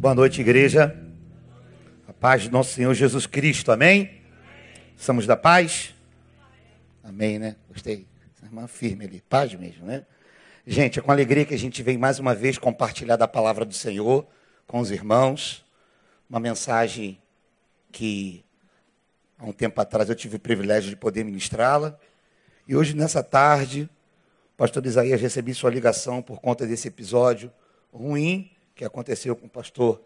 [0.00, 0.96] Boa noite, igreja.
[2.06, 4.22] A paz do nosso Senhor Jesus Cristo, amém?
[4.96, 5.92] Somos da paz?
[7.02, 7.56] Amém, né?
[7.68, 8.06] Gostei.
[8.40, 10.06] Irmã firme ali, paz mesmo, né?
[10.64, 13.74] Gente, é com alegria que a gente vem mais uma vez compartilhar da palavra do
[13.74, 14.24] Senhor
[14.68, 15.66] com os irmãos.
[16.30, 17.20] Uma mensagem
[17.90, 18.44] que
[19.36, 21.98] há um tempo atrás eu tive o privilégio de poder ministrá-la.
[22.68, 23.90] E hoje, nessa tarde,
[24.54, 27.50] o pastor Isaías recebi sua ligação por conta desse episódio
[27.92, 28.48] ruim
[28.78, 30.00] que aconteceu com o pastor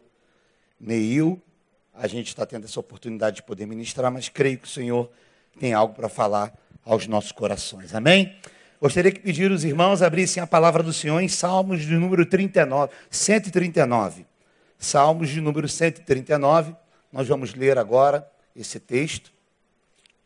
[0.81, 1.41] Neil.
[1.93, 5.11] A gente está tendo essa oportunidade de poder ministrar, mas creio que o Senhor
[5.61, 7.95] tem algo para falar aos nossos corações.
[7.95, 8.35] Amém?
[8.81, 12.93] Gostaria que pedir os irmãos abrissem a palavra do Senhor em Salmos de número 39,
[13.11, 14.25] 139.
[14.79, 16.75] Salmos de número 139.
[17.13, 19.31] Nós vamos ler agora esse texto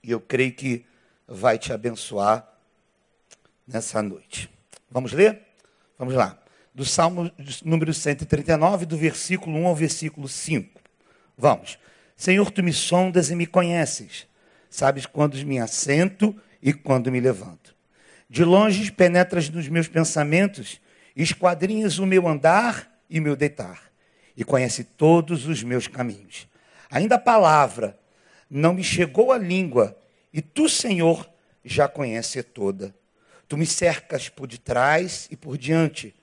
[0.05, 0.87] e eu creio que
[1.27, 2.49] vai te abençoar
[3.67, 4.49] nessa noite.
[4.89, 5.43] Vamos ler?
[5.99, 6.46] Vamos lá
[6.77, 7.33] do Salmo
[7.65, 10.79] número 139, do versículo 1 ao versículo 5.
[11.35, 11.79] Vamos.
[12.15, 14.27] Senhor, tu me sondas e me conheces.
[14.69, 17.75] Sabes quando me assento e quando me levanto.
[18.29, 20.79] De longe penetras nos meus pensamentos,
[21.17, 23.91] esquadrinhas o meu andar e meu deitar,
[24.37, 26.47] e conhece todos os meus caminhos.
[26.91, 27.99] Ainda a palavra
[28.51, 29.97] não me chegou à língua,
[30.31, 31.27] e tu, Senhor,
[31.65, 32.95] já conhece toda.
[33.49, 36.15] Tu me cercas por detrás e por diante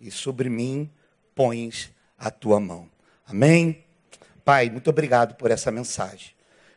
[0.00, 0.90] e sobre mim
[1.34, 2.88] pões a tua mão.
[3.26, 3.84] Amém?
[4.44, 6.30] Pai, muito obrigado por essa mensagem.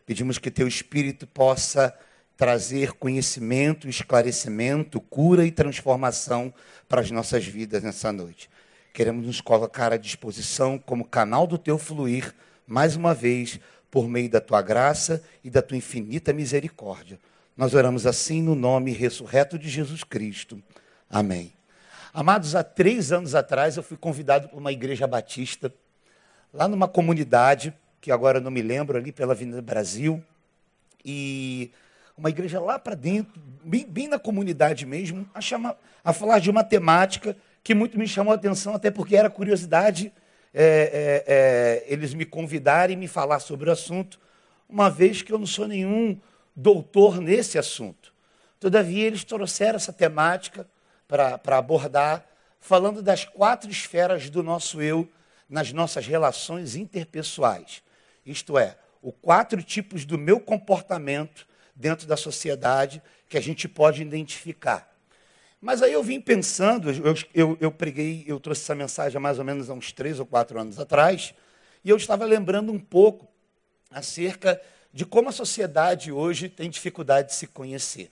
[0.06, 1.98] Pedimos que teu Espírito possa
[2.36, 6.54] trazer conhecimento, esclarecimento, cura e transformação
[6.90, 8.50] para as nossas vidas nessa noite.
[8.94, 12.34] Queremos nos colocar à disposição como canal do teu fluir,
[12.68, 17.20] mais uma vez, por meio da tua graça e da tua infinita misericórdia.
[17.56, 20.62] Nós oramos assim no nome ressurreto de Jesus Cristo.
[21.10, 21.54] Amém.
[22.16, 25.74] Amados, há três anos atrás eu fui convidado por uma igreja batista,
[26.54, 30.24] lá numa comunidade, que agora não me lembro, ali pela Avenida Brasil,
[31.04, 31.72] e
[32.16, 33.34] uma igreja lá para dentro,
[33.64, 38.08] bem, bem, na comunidade mesmo, a, chama, a falar de uma temática que muito me
[38.08, 40.14] chamou a atenção, até porque era curiosidade
[40.54, 44.20] é, é, é, eles me convidarem e me falar sobre o assunto,
[44.70, 46.22] uma vez que eu não sou nenhum
[46.56, 48.14] doutor nesse assunto.
[48.60, 50.68] Todavia, eles trouxeram essa temática
[51.14, 52.26] para abordar,
[52.60, 55.08] falando das quatro esferas do nosso eu
[55.48, 57.84] nas nossas relações interpessoais.
[58.26, 64.02] Isto é, os quatro tipos do meu comportamento dentro da sociedade que a gente pode
[64.02, 64.92] identificar.
[65.62, 69.46] Mas aí eu vim pensando, eu, eu, eu preguei, eu trouxe essa mensagem mais ou
[69.46, 71.36] menos há uns três ou quatro anos atrás,
[71.84, 73.28] e eu estava lembrando um pouco
[73.92, 74.60] acerca
[74.92, 78.12] de como a sociedade hoje tem dificuldade de se conhecer.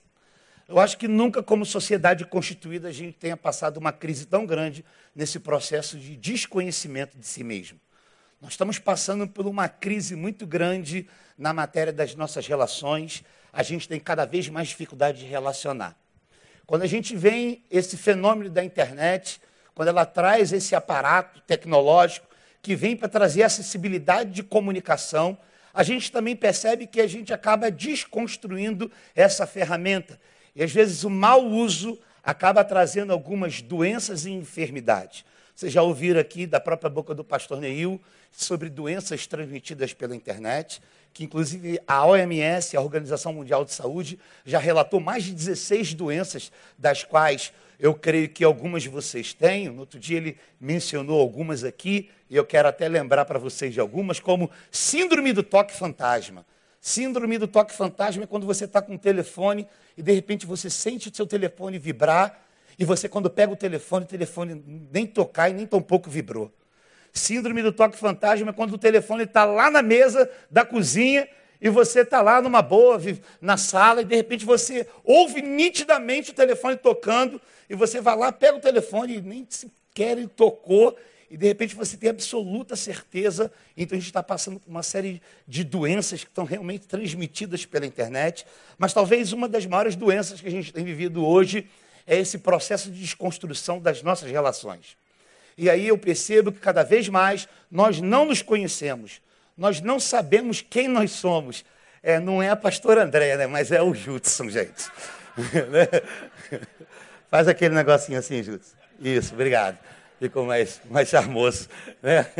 [0.72, 4.82] Eu acho que nunca, como sociedade constituída, a gente tenha passado uma crise tão grande
[5.14, 7.78] nesse processo de desconhecimento de si mesmo.
[8.40, 11.06] Nós estamos passando por uma crise muito grande
[11.36, 13.22] na matéria das nossas relações.
[13.52, 15.94] A gente tem cada vez mais dificuldade de relacionar.
[16.64, 19.42] Quando a gente vem esse fenômeno da internet,
[19.74, 22.26] quando ela traz esse aparato tecnológico
[22.62, 25.36] que vem para trazer acessibilidade de comunicação,
[25.74, 30.18] a gente também percebe que a gente acaba desconstruindo essa ferramenta
[30.54, 35.24] e às vezes o mau uso acaba trazendo algumas doenças e enfermidades.
[35.54, 40.80] Vocês já ouviram aqui da própria boca do pastor Neil sobre doenças transmitidas pela internet,
[41.12, 46.50] que inclusive a OMS, a Organização Mundial de Saúde, já relatou mais de 16 doenças,
[46.78, 49.68] das quais eu creio que algumas de vocês têm.
[49.68, 53.80] No outro dia ele mencionou algumas aqui, e eu quero até lembrar para vocês de
[53.80, 56.46] algumas, como síndrome do toque fantasma.
[56.84, 60.68] Síndrome do toque fantasma é quando você está com o telefone e de repente você
[60.68, 62.42] sente o seu telefone vibrar
[62.76, 66.50] e você, quando pega o telefone, o telefone nem tocar e nem tão pouco vibrou.
[67.12, 71.28] Síndrome do toque fantasma é quando o telefone está lá na mesa da cozinha
[71.60, 73.00] e você está lá numa boa,
[73.40, 77.40] na sala, e de repente você ouve nitidamente o telefone tocando,
[77.70, 80.96] e você vai lá, pega o telefone e nem sequer ele tocou,
[81.32, 83.50] e de repente você tem absoluta certeza.
[83.74, 87.86] Então a gente está passando por uma série de doenças que estão realmente transmitidas pela
[87.86, 88.44] internet,
[88.76, 91.66] mas talvez uma das maiores doenças que a gente tem vivido hoje
[92.06, 94.94] é esse processo de desconstrução das nossas relações.
[95.56, 99.22] E aí eu percebo que cada vez mais nós não nos conhecemos,
[99.56, 101.64] nós não sabemos quem nós somos.
[102.02, 103.46] É, não é a pastora Andréia, né?
[103.46, 104.84] mas é o Judson, gente.
[107.30, 108.76] Faz aquele negocinho assim, Judson.
[109.00, 109.78] Isso, obrigado
[110.22, 111.68] ficou mais, mais charmoso.
[112.00, 112.30] Né?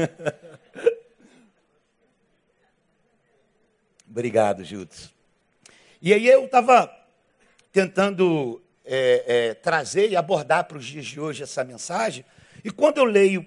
[4.09, 5.11] Obrigado, Judas.
[6.01, 6.89] E aí eu estava
[7.73, 12.25] tentando é, é, trazer e abordar para os dias de hoje essa mensagem,
[12.65, 13.45] e quando eu leio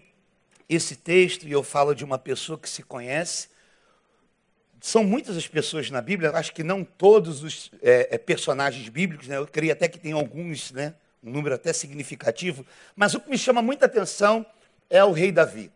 [0.67, 3.47] esse texto e eu falo de uma pessoa que se conhece.
[4.81, 9.27] São muitas as pessoas na Bíblia, acho que não todos os é, é, personagens bíblicos,
[9.27, 9.37] né?
[9.37, 10.95] eu creio até que tem alguns, né?
[11.25, 12.63] Um número até significativo,
[12.95, 14.45] mas o que me chama muita atenção
[14.89, 15.71] é o rei Davi.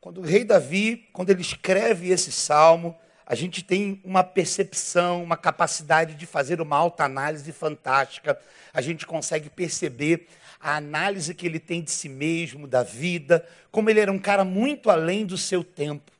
[0.00, 2.94] Quando o rei Davi, quando ele escreve esse salmo,
[3.24, 8.38] a gente tem uma percepção, uma capacidade de fazer uma alta análise fantástica.
[8.72, 10.28] A gente consegue perceber
[10.60, 14.44] a análise que ele tem de si mesmo, da vida, como ele era um cara
[14.44, 16.12] muito além do seu tempo.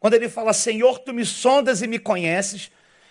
[0.00, 2.70] Quando ele fala, Senhor, tu me sondas e me conheces,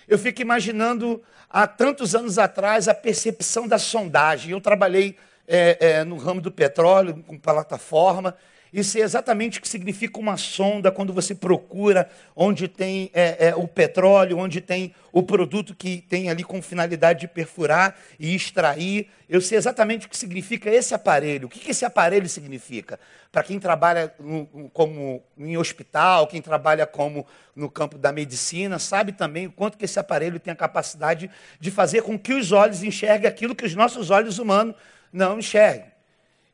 [0.09, 4.51] eu fico imaginando há tantos anos atrás a percepção da sondagem.
[4.51, 5.15] Eu trabalhei
[5.47, 8.35] é, é, no ramo do petróleo, com plataforma,
[8.71, 13.56] isso é exatamente o que significa uma sonda quando você procura onde tem é, é,
[13.56, 19.10] o petróleo, onde tem o produto que tem ali com finalidade de perfurar e extrair.
[19.27, 21.48] Eu sei exatamente o que significa esse aparelho.
[21.48, 23.00] O que, que esse aparelho significa?
[23.31, 27.25] Para quem trabalha no, como em hospital, quem trabalha como
[27.56, 31.30] no campo da medicina, sabe também o quanto que esse aparelho tem a capacidade
[31.60, 34.75] de fazer com que os olhos enxerguem aquilo que os nossos olhos humanos
[35.12, 35.88] não enxerguem.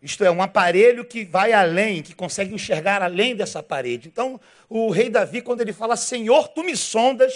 [0.01, 4.07] Isto é, um aparelho que vai além, que consegue enxergar além dessa parede.
[4.07, 4.39] Então,
[4.69, 7.33] o rei Davi, quando ele fala, Senhor, tu me sondas,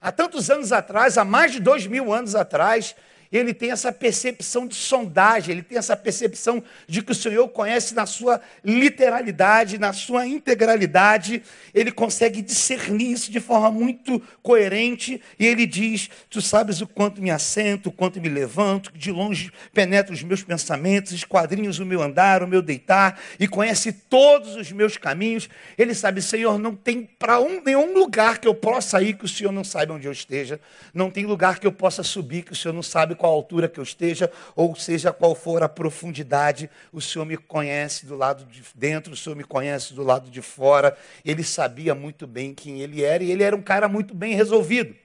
[0.00, 2.94] há tantos anos atrás, há mais de dois mil anos atrás,
[3.38, 7.94] ele tem essa percepção de sondagem, ele tem essa percepção de que o Senhor conhece
[7.94, 11.42] na sua literalidade, na sua integralidade,
[11.72, 17.22] ele consegue discernir isso de forma muito coerente, e ele diz: Tu sabes o quanto
[17.22, 22.02] me assento, o quanto me levanto, de longe penetra os meus pensamentos, esquadrinhos o meu
[22.02, 25.48] andar, o meu deitar, e conhece todos os meus caminhos.
[25.78, 29.28] Ele sabe, Senhor, não tem para um, nenhum lugar que eu possa ir que o
[29.28, 30.60] Senhor não saiba onde eu esteja,
[30.92, 33.78] não tem lugar que eu possa subir que o Senhor não sabe qual altura que
[33.78, 38.62] eu esteja, ou seja qual for a profundidade, o Senhor me conhece do lado de
[38.74, 40.96] dentro, o Senhor me conhece do lado de fora.
[41.22, 44.96] Ele sabia muito bem quem ele era e ele era um cara muito bem resolvido.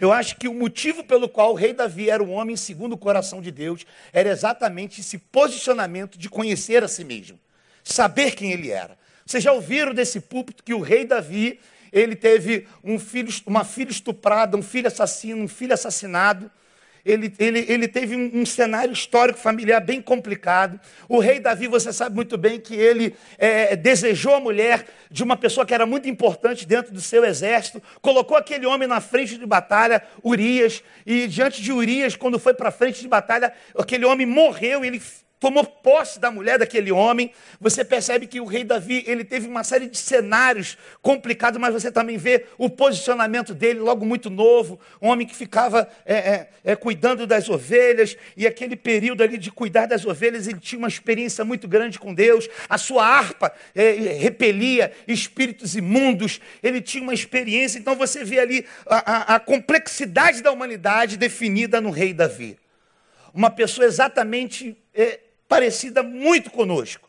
[0.00, 2.98] Eu acho que o motivo pelo qual o rei Davi era um homem segundo o
[2.98, 7.38] coração de Deus era exatamente esse posicionamento de conhecer a si mesmo,
[7.84, 8.98] saber quem ele era.
[9.24, 11.60] Vocês já ouviram desse púlpito que o rei Davi,
[11.92, 16.50] ele teve um filho, uma filha estuprada, um filho assassino, um filho assassinado
[17.08, 20.78] ele, ele, ele teve um, um, cenário histórico familiar bem complicado.
[21.08, 25.36] O rei Davi, você sabe muito bem que ele é, desejou a mulher de uma
[25.36, 29.46] pessoa que era muito importante dentro do seu exército, colocou aquele homem na frente de
[29.46, 34.26] batalha, Urias, e diante de Urias, quando foi para a frente de batalha, aquele homem
[34.26, 35.00] morreu, ele
[35.38, 37.32] tomou posse da mulher daquele homem.
[37.60, 41.90] Você percebe que o rei Davi ele teve uma série de cenários complicados, mas você
[41.90, 46.76] também vê o posicionamento dele logo muito novo, um homem que ficava é, é, é,
[46.76, 51.44] cuidando das ovelhas e aquele período ali de cuidar das ovelhas ele tinha uma experiência
[51.44, 52.48] muito grande com Deus.
[52.68, 56.40] A sua harpa é, repelia espíritos imundos.
[56.62, 57.78] Ele tinha uma experiência.
[57.78, 62.58] Então você vê ali a, a, a complexidade da humanidade definida no rei Davi.
[63.32, 67.07] Uma pessoa exatamente é, parecida muito conosco.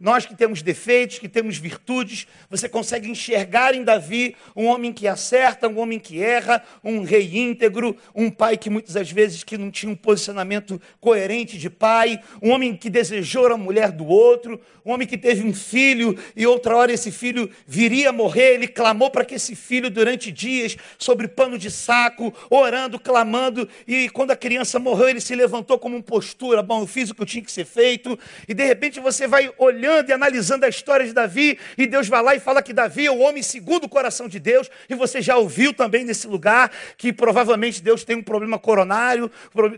[0.00, 5.06] Nós que temos defeitos, que temos virtudes, você consegue enxergar em Davi um homem que
[5.06, 9.58] acerta, um homem que erra, um rei íntegro, um pai que muitas das vezes que
[9.58, 14.58] não tinha um posicionamento coerente de pai, um homem que desejou a mulher do outro,
[14.86, 18.68] um homem que teve um filho e outra hora esse filho viria a morrer, ele
[18.68, 24.30] clamou para que esse filho durante dias sobre pano de saco, orando, clamando, e quando
[24.30, 27.26] a criança morreu, ele se levantou como uma postura, bom, eu fiz o que eu
[27.26, 31.04] tinha que ser feito, e de repente você vai olhando olhando e analisando a história
[31.04, 33.88] de Davi, e Deus vai lá e fala que Davi é o homem segundo o
[33.88, 38.22] coração de Deus, e você já ouviu também nesse lugar que provavelmente Deus tem um
[38.22, 39.30] problema coronário,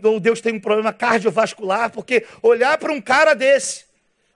[0.03, 3.85] ou Deus tem um problema cardiovascular, porque olhar para um cara desse,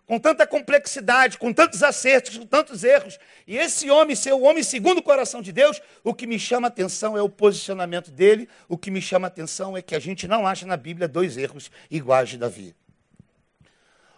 [0.05, 4.63] com tanta complexidade, com tantos acertos, com tantos erros, e esse homem ser o homem
[4.63, 8.77] segundo o coração de Deus, o que me chama atenção é o posicionamento dele, o
[8.77, 12.29] que me chama atenção é que a gente não acha na Bíblia dois erros iguais
[12.29, 12.73] de Davi.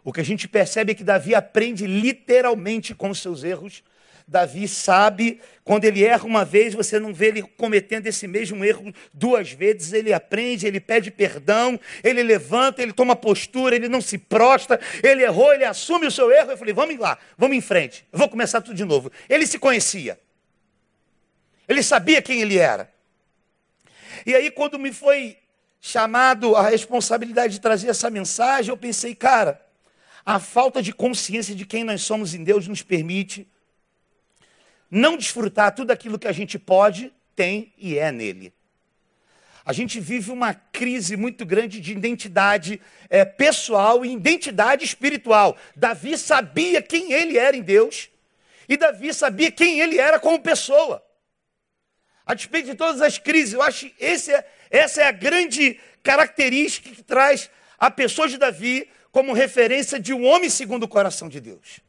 [0.09, 3.83] O que a gente percebe é que Davi aprende literalmente com os seus erros.
[4.27, 8.91] Davi sabe, quando ele erra uma vez, você não vê ele cometendo esse mesmo erro
[9.13, 9.93] duas vezes.
[9.93, 14.79] Ele aprende, ele pede perdão, ele levanta, ele toma postura, ele não se prostra.
[15.03, 16.53] Ele errou, ele assume o seu erro.
[16.53, 19.11] Eu falei, vamos lá, vamos em frente, eu vou começar tudo de novo.
[19.29, 20.19] Ele se conhecia,
[21.67, 22.91] ele sabia quem ele era.
[24.25, 25.37] E aí, quando me foi
[25.79, 29.68] chamado a responsabilidade de trazer essa mensagem, eu pensei, cara
[30.29, 33.47] a falta de consciência de quem nós somos em Deus nos permite
[34.91, 38.53] não desfrutar tudo aquilo que a gente pode, tem e é nele.
[39.65, 45.57] A gente vive uma crise muito grande de identidade é, pessoal e identidade espiritual.
[45.75, 48.11] Davi sabia quem ele era em Deus
[48.67, 51.03] e Davi sabia quem ele era como pessoa.
[52.23, 56.91] A despeito de todas as crises, eu acho que é, essa é a grande característica
[56.91, 61.39] que traz a pessoa de Davi como referência de um homem segundo o coração de
[61.39, 61.79] Deus.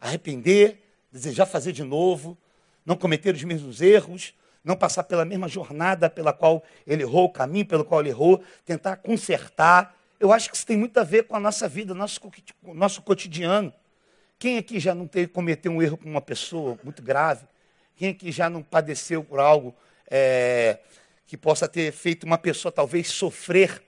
[0.00, 0.78] Arrepender,
[1.10, 2.36] desejar fazer de novo,
[2.84, 4.34] não cometer os mesmos erros,
[4.64, 8.42] não passar pela mesma jornada pela qual ele errou, o caminho pelo qual ele errou,
[8.64, 9.96] tentar consertar.
[10.18, 12.20] Eu acho que isso tem muito a ver com a nossa vida, nosso,
[12.62, 13.72] nosso cotidiano.
[14.38, 17.46] Quem aqui já não teve, cometeu um erro com uma pessoa muito grave?
[17.94, 19.74] Quem aqui já não padeceu por algo
[20.10, 20.78] é,
[21.26, 23.82] que possa ter feito uma pessoa talvez sofrer?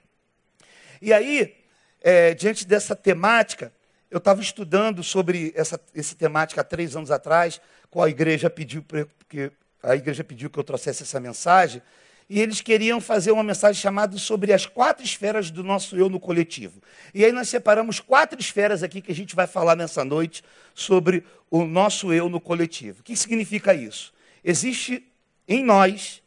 [1.02, 1.54] E aí,
[2.00, 3.72] é, diante dessa temática,
[4.10, 8.82] eu estava estudando sobre essa, essa temática há três anos atrás, qual a igreja pediu,
[8.82, 9.52] porque
[9.82, 11.82] a igreja pediu que eu trouxesse essa mensagem,
[12.28, 16.20] e eles queriam fazer uma mensagem chamada sobre as quatro esferas do nosso eu no
[16.20, 16.82] coletivo.
[17.14, 21.24] E aí nós separamos quatro esferas aqui que a gente vai falar nessa noite sobre
[21.50, 23.00] o nosso eu no coletivo.
[23.00, 24.12] O que significa isso?
[24.44, 25.06] Existe
[25.46, 26.22] em nós,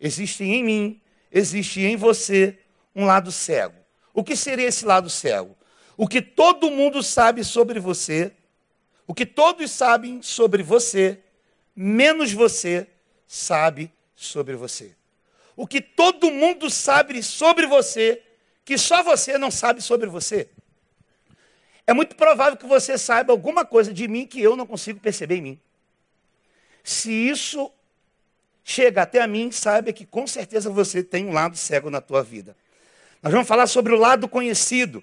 [0.00, 2.58] existe em mim, existe em você
[2.96, 3.83] um lado cego.
[4.14, 5.56] O que seria esse lado cego?
[5.96, 8.32] O que todo mundo sabe sobre você,
[9.06, 11.18] o que todos sabem sobre você,
[11.74, 12.86] menos você
[13.26, 14.94] sabe sobre você.
[15.56, 18.22] O que todo mundo sabe sobre você,
[18.64, 20.48] que só você não sabe sobre você.
[21.86, 25.36] É muito provável que você saiba alguma coisa de mim que eu não consigo perceber
[25.36, 25.60] em mim.
[26.82, 27.70] Se isso
[28.62, 32.22] chega até a mim, saiba que com certeza você tem um lado cego na tua
[32.22, 32.56] vida.
[33.24, 35.02] Nós vamos falar sobre o lado conhecido.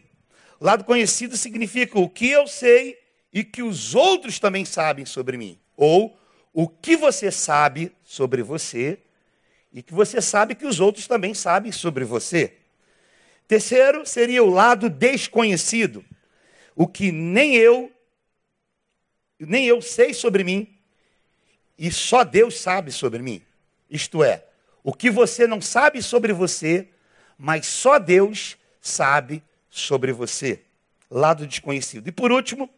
[0.59, 2.99] O lado conhecido significa o que eu sei
[3.33, 5.59] e que os outros também sabem sobre mim.
[5.75, 6.15] Ou
[6.53, 8.99] o que você sabe sobre você
[9.73, 12.57] e que você sabe que os outros também sabem sobre você.
[13.47, 16.05] Terceiro seria o lado desconhecido,
[16.75, 17.91] o que nem eu
[19.39, 20.77] nem eu sei sobre mim
[21.75, 23.41] e só Deus sabe sobre mim.
[23.89, 24.45] Isto é,
[24.83, 26.87] o que você não sabe sobre você,
[27.43, 30.61] mas só Deus sabe sobre você.
[31.09, 32.07] Lado desconhecido.
[32.07, 32.69] E por último,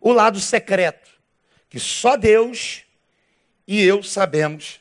[0.00, 1.08] o lado secreto,
[1.70, 2.82] que só Deus
[3.64, 4.80] e eu sabemos,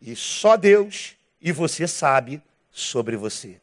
[0.00, 3.60] e só Deus e você sabe sobre você.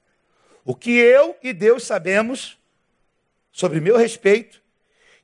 [0.63, 2.55] O que eu e Deus sabemos
[3.51, 4.61] sobre meu respeito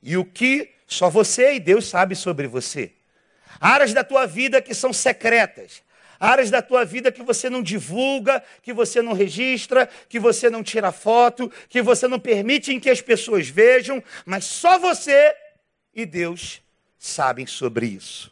[0.02, 2.92] e o que só você e Deus sabe sobre você.
[3.60, 5.80] Áreas da tua vida que são secretas,
[6.18, 10.62] áreas da tua vida que você não divulga, que você não registra, que você não
[10.62, 15.34] tira foto, que você não permite que as pessoas vejam, mas só você
[15.94, 16.62] e Deus
[16.98, 18.30] sabem sobre isso.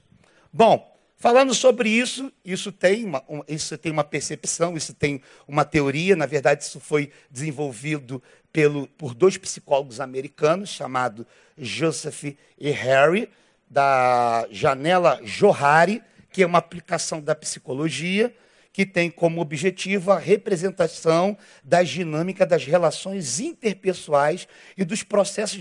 [0.53, 0.93] Bom,
[1.25, 6.14] Falando sobre isso, isso tem, uma, isso tem uma percepção, isso tem uma teoria.
[6.14, 8.23] Na verdade, isso foi desenvolvido
[8.53, 11.25] pelo, por dois psicólogos americanos, chamados
[11.57, 12.25] Joseph
[12.59, 13.31] e Harry,
[13.71, 16.03] da janela Johari,
[16.35, 18.35] que é uma aplicação da psicologia,
[18.73, 25.61] que tem como objetivo a representação da dinâmica das relações interpessoais e dos processos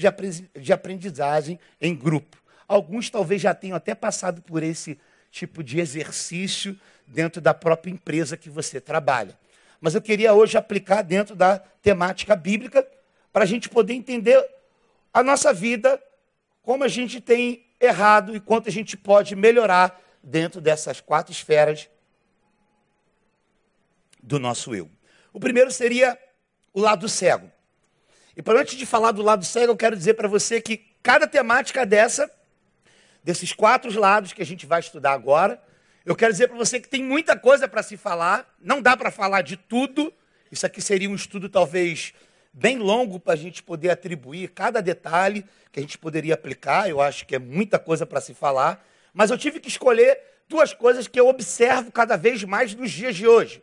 [0.56, 2.38] de aprendizagem em grupo.
[2.68, 5.00] Alguns talvez já tenham até passado por esse
[5.30, 6.76] tipo de exercício
[7.06, 9.38] dentro da própria empresa que você trabalha.
[9.80, 12.84] Mas eu queria hoje aplicar dentro da temática bíblica
[13.32, 14.44] para a gente poder entender
[15.14, 16.02] a nossa vida,
[16.64, 21.90] como a gente tem errado e quanto a gente pode melhorar dentro dessas quatro esferas
[24.22, 24.90] do nosso eu.
[25.34, 26.18] O primeiro seria
[26.74, 27.52] o lado cego.
[28.36, 31.28] E para antes de falar do lado cego, eu quero dizer para você que cada
[31.28, 32.32] temática dessa
[33.24, 35.62] desses quatro lados que a gente vai estudar agora.
[36.06, 39.10] Eu quero dizer para você que tem muita coisa para se falar, não dá para
[39.10, 40.14] falar de tudo.
[40.52, 42.14] Isso aqui seria um estudo talvez
[42.52, 46.90] bem longo para a gente poder atribuir cada detalhe que a gente poderia aplicar.
[46.90, 50.74] Eu acho que é muita coisa para se falar, mas eu tive que escolher duas
[50.74, 53.62] coisas que eu observo cada vez mais nos dias de hoje.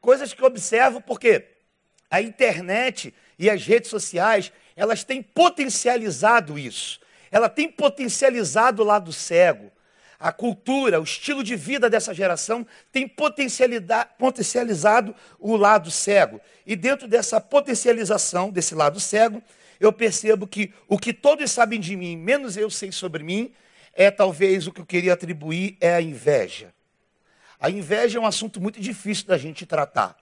[0.00, 1.46] Coisas que eu observo porque
[2.10, 7.00] a internet e as redes sociais, elas têm potencializado isso
[7.34, 9.72] ela tem potencializado o lado cego.
[10.20, 16.40] A cultura, o estilo de vida dessa geração tem potencializado o lado cego.
[16.64, 19.42] E dentro dessa potencialização desse lado cego,
[19.80, 23.52] eu percebo que o que todos sabem de mim, menos eu sei sobre mim,
[23.94, 26.72] é talvez o que eu queria atribuir é a inveja.
[27.58, 30.16] A inveja é um assunto muito difícil da gente tratar.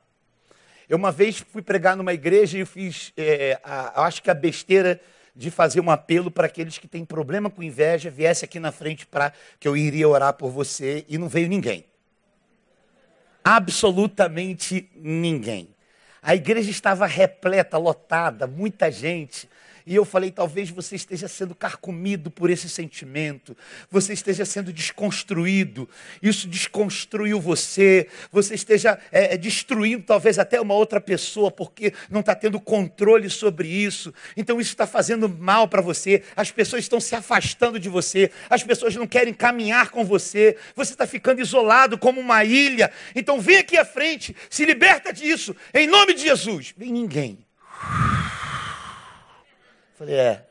[0.88, 5.00] Eu uma vez fui pregar numa igreja e fiz, é, a, acho que a besteira
[5.34, 9.06] de fazer um apelo para aqueles que têm problema com inveja, viesse aqui na frente
[9.06, 11.84] para que eu iria orar por você e não veio ninguém.
[13.42, 15.74] Absolutamente ninguém.
[16.22, 19.48] A igreja estava repleta, lotada, muita gente.
[19.86, 23.56] E eu falei: talvez você esteja sendo carcomido por esse sentimento,
[23.90, 25.88] você esteja sendo desconstruído,
[26.22, 32.20] isso desconstruiu você, você esteja é, é destruindo talvez até uma outra pessoa, porque não
[32.20, 34.12] está tendo controle sobre isso.
[34.36, 38.62] Então isso está fazendo mal para você, as pessoas estão se afastando de você, as
[38.62, 42.92] pessoas não querem caminhar com você, você está ficando isolado como uma ilha.
[43.14, 46.74] Então vem aqui à frente, se liberta disso, em nome de Jesus.
[46.76, 47.38] Vem ninguém.
[50.02, 50.44] Falei, é.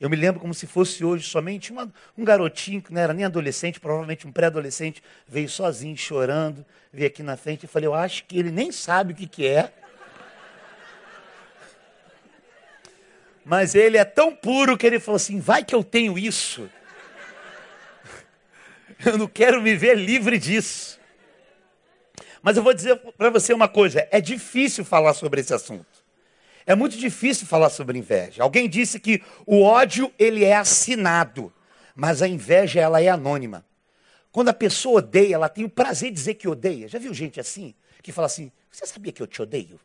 [0.00, 3.24] Eu me lembro como se fosse hoje somente uma, um garotinho que não era nem
[3.24, 8.24] adolescente, provavelmente um pré-adolescente, veio sozinho, chorando, veio aqui na frente e falei, eu acho
[8.24, 9.72] que ele nem sabe o que, que é.
[13.44, 16.68] Mas ele é tão puro que ele falou assim: vai que eu tenho isso.
[19.06, 20.98] Eu não quero me ver livre disso.
[22.42, 25.97] Mas eu vou dizer para você uma coisa: é difícil falar sobre esse assunto.
[26.68, 28.42] É muito difícil falar sobre inveja.
[28.42, 31.50] Alguém disse que o ódio ele é assinado,
[31.94, 33.64] mas a inveja ela é anônima.
[34.30, 36.86] Quando a pessoa odeia, ela tem o prazer de dizer que odeia.
[36.86, 39.80] Já viu gente assim que fala assim: "Você sabia que eu te odeio?"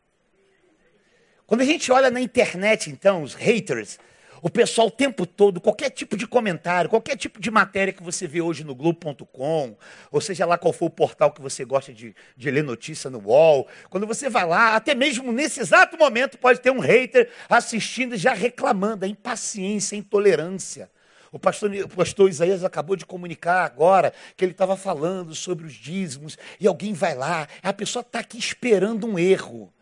[1.47, 3.97] Quando a gente olha na internet, então, os haters,
[4.43, 8.27] o pessoal o tempo todo, qualquer tipo de comentário, qualquer tipo de matéria que você
[8.27, 9.77] vê hoje no Globo.com,
[10.11, 13.19] ou seja lá qual for o portal que você gosta de, de ler notícia no
[13.19, 18.17] UOL, quando você vai lá, até mesmo nesse exato momento, pode ter um hater assistindo
[18.17, 20.91] já reclamando, a impaciência, a intolerância.
[21.31, 25.73] O pastor, o pastor Isaías acabou de comunicar agora que ele estava falando sobre os
[25.73, 29.73] dízimos, e alguém vai lá, a pessoa está aqui esperando um erro.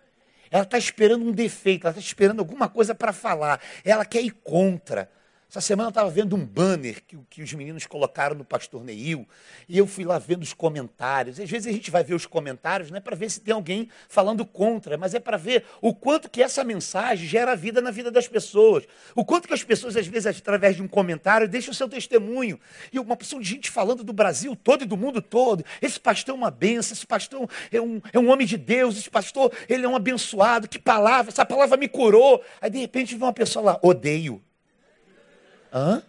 [0.52, 3.62] Ela está esperando um defeito, ela está esperando alguma coisa para falar.
[3.86, 5.10] Ela quer ir contra.
[5.52, 9.28] Essa semana eu estava vendo um banner que, que, os meninos colocaram no Pastor Neil,
[9.68, 11.42] e eu fui lá vendo os comentários.
[11.42, 13.90] Às vezes a gente vai ver os comentários, não é para ver se tem alguém
[14.08, 18.10] falando contra, mas é para ver o quanto que essa mensagem gera vida na vida
[18.10, 18.86] das pessoas.
[19.14, 22.58] O quanto que as pessoas, às vezes, através de um comentário, deixam o seu testemunho.
[22.90, 25.66] E uma pessoa de gente falando do Brasil todo e do mundo todo.
[25.82, 29.10] Esse pastor é uma benção, esse pastor é um, é um homem de Deus, esse
[29.10, 32.42] pastor ele é um abençoado, que palavra, essa palavra me curou.
[32.62, 34.42] Aí de repente vem uma pessoa lá, odeio.
[35.74, 36.04] Hã?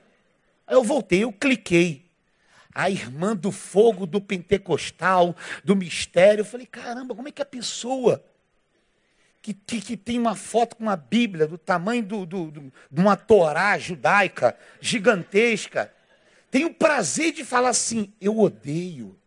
[0.66, 2.04] Aí eu voltei, eu cliquei.
[2.74, 6.40] A irmã do fogo, do pentecostal, do mistério.
[6.40, 8.24] Eu falei, caramba, como é que a pessoa
[9.42, 13.00] que, que, que tem uma foto com uma Bíblia do tamanho do, do, do, de
[13.00, 15.92] uma Torá judaica, gigantesca,
[16.48, 19.18] tem o prazer de falar assim: eu odeio,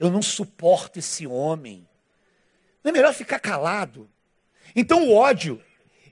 [0.00, 1.88] eu não suporto esse homem.
[2.82, 4.10] Não é melhor ficar calado?
[4.74, 5.62] Então o ódio,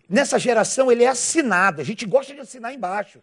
[0.08, 1.80] nessa geração, ele é assinado.
[1.80, 3.20] A gente gosta de assinar embaixo.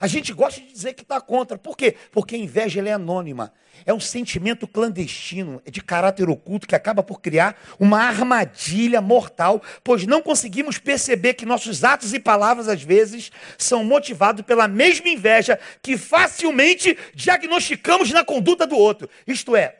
[0.00, 1.58] A gente gosta de dizer que está contra.
[1.58, 1.96] Por quê?
[2.12, 3.52] Porque a inveja é anônima.
[3.86, 9.62] É um sentimento clandestino, é de caráter oculto, que acaba por criar uma armadilha mortal,
[9.84, 15.08] pois não conseguimos perceber que nossos atos e palavras, às vezes, são motivados pela mesma
[15.08, 19.08] inveja que facilmente diagnosticamos na conduta do outro.
[19.26, 19.76] Isto é,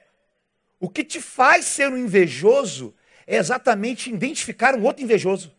[0.80, 2.94] o que te faz ser um invejoso
[3.26, 5.57] é exatamente identificar um outro invejoso.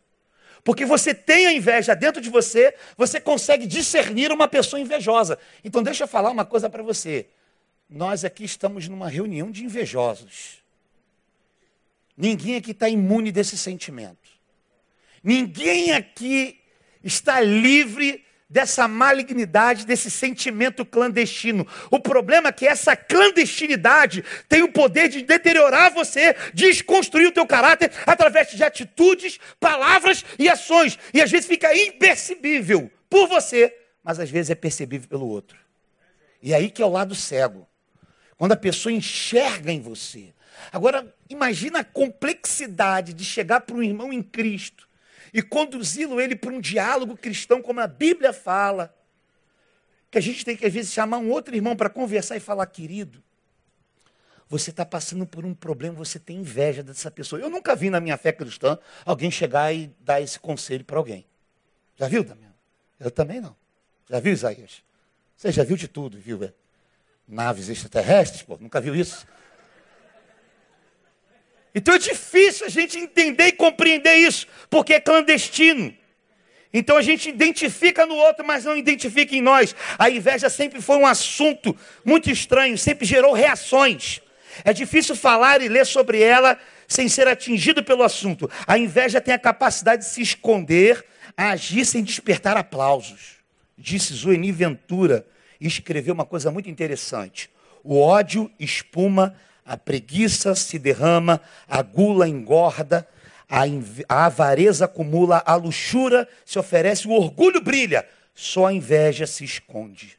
[0.63, 5.37] Porque você tem a inveja dentro de você, você consegue discernir uma pessoa invejosa.
[5.63, 7.27] Então, deixa eu falar uma coisa para você.
[7.89, 10.59] Nós aqui estamos numa reunião de invejosos.
[12.15, 14.29] Ninguém aqui está imune desse sentimento.
[15.23, 16.59] Ninguém aqui
[17.03, 21.67] está livre dessa malignidade, desse sentimento clandestino.
[21.91, 27.45] O problema é que essa clandestinidade tem o poder de deteriorar você, desconstruir o teu
[27.45, 30.97] caráter através de atitudes, palavras e ações.
[31.13, 35.57] E às vezes fica impercebível por você, mas às vezes é percebível pelo outro.
[36.41, 37.67] E aí que é o lado cego.
[38.35, 40.33] Quando a pessoa enxerga em você.
[40.71, 44.88] Agora, imagina a complexidade de chegar para um irmão em Cristo
[45.33, 48.95] e conduzi-lo ele para um diálogo cristão, como a Bíblia fala.
[50.11, 52.65] Que a gente tem que, às vezes, chamar um outro irmão para conversar e falar,
[52.65, 53.23] querido,
[54.47, 57.39] você está passando por um problema, você tem inveja dessa pessoa.
[57.39, 61.25] Eu nunca vi na minha fé cristã alguém chegar e dar esse conselho para alguém.
[61.95, 62.51] Já viu, Damião?
[62.99, 63.55] Eu também não.
[64.09, 64.81] Já viu, Isaías?
[65.37, 66.43] Você já viu de tudo, viu?
[66.43, 66.51] É?
[67.27, 69.27] Naves extraterrestres, pô, nunca viu isso?
[71.79, 75.95] Então é difícil a gente entender e compreender isso, porque é clandestino.
[76.73, 79.73] Então a gente identifica no outro, mas não identifica em nós.
[79.97, 84.19] A inveja sempre foi um assunto muito estranho, sempre gerou reações.
[84.65, 88.51] É difícil falar e ler sobre ela sem ser atingido pelo assunto.
[88.67, 91.05] A inveja tem a capacidade de se esconder,
[91.37, 93.37] agir sem despertar aplausos.
[93.77, 95.25] Disse Zueni Ventura
[95.61, 97.49] e escreveu uma coisa muito interessante.
[97.85, 99.33] O ódio espuma
[99.69, 103.07] A preguiça se derrama, a gula engorda,
[103.47, 103.65] a,
[104.09, 110.17] a avareza acumula, a luxúria se oferece, o orgulho brilha, só a inveja se esconde.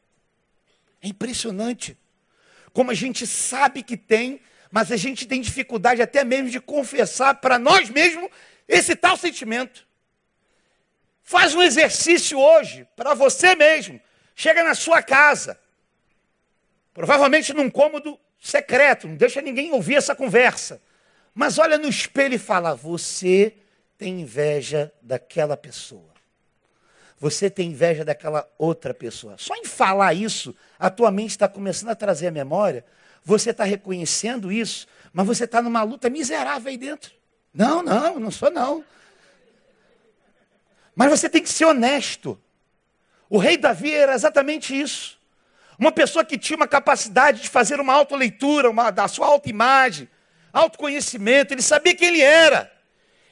[1.02, 1.98] É impressionante
[2.72, 7.40] como a gente sabe que tem, mas a gente tem dificuldade até mesmo de confessar
[7.40, 8.30] para nós mesmos
[8.68, 9.84] esse tal sentimento.
[11.24, 14.00] Faz um exercício hoje para você mesmo.
[14.36, 15.58] Chega na sua casa,
[16.94, 20.80] provavelmente num cômodo secreto, não deixa ninguém ouvir essa conversa.
[21.34, 23.54] Mas olha no espelho e fala: Você
[23.98, 26.10] tem inveja daquela pessoa.
[27.18, 29.36] Você tem inveja daquela outra pessoa.
[29.36, 32.82] Só em falar isso, a tua mente está começando a trazer a memória.
[33.22, 37.12] Você está reconhecendo isso, mas você está numa luta miserável aí dentro.
[37.52, 38.82] Não, não, não sou não.
[40.94, 42.40] Mas você tem que ser honesto.
[43.28, 45.19] O rei Davi era exatamente isso.
[45.80, 50.06] Uma pessoa que tinha uma capacidade de fazer uma autoleitura, uma, da sua autoimagem,
[50.52, 52.70] autoconhecimento, ele sabia quem ele era.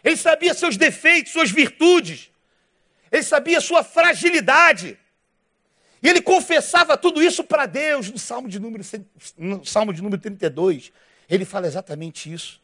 [0.03, 2.31] Ele sabia seus defeitos, suas virtudes.
[3.13, 4.99] Ele sabia sua fragilidade.
[6.03, 8.83] E ele confessava tudo isso para Deus no Salmo de número,
[9.37, 10.91] no Salmo de número 32.
[11.29, 12.63] Ele fala exatamente isso.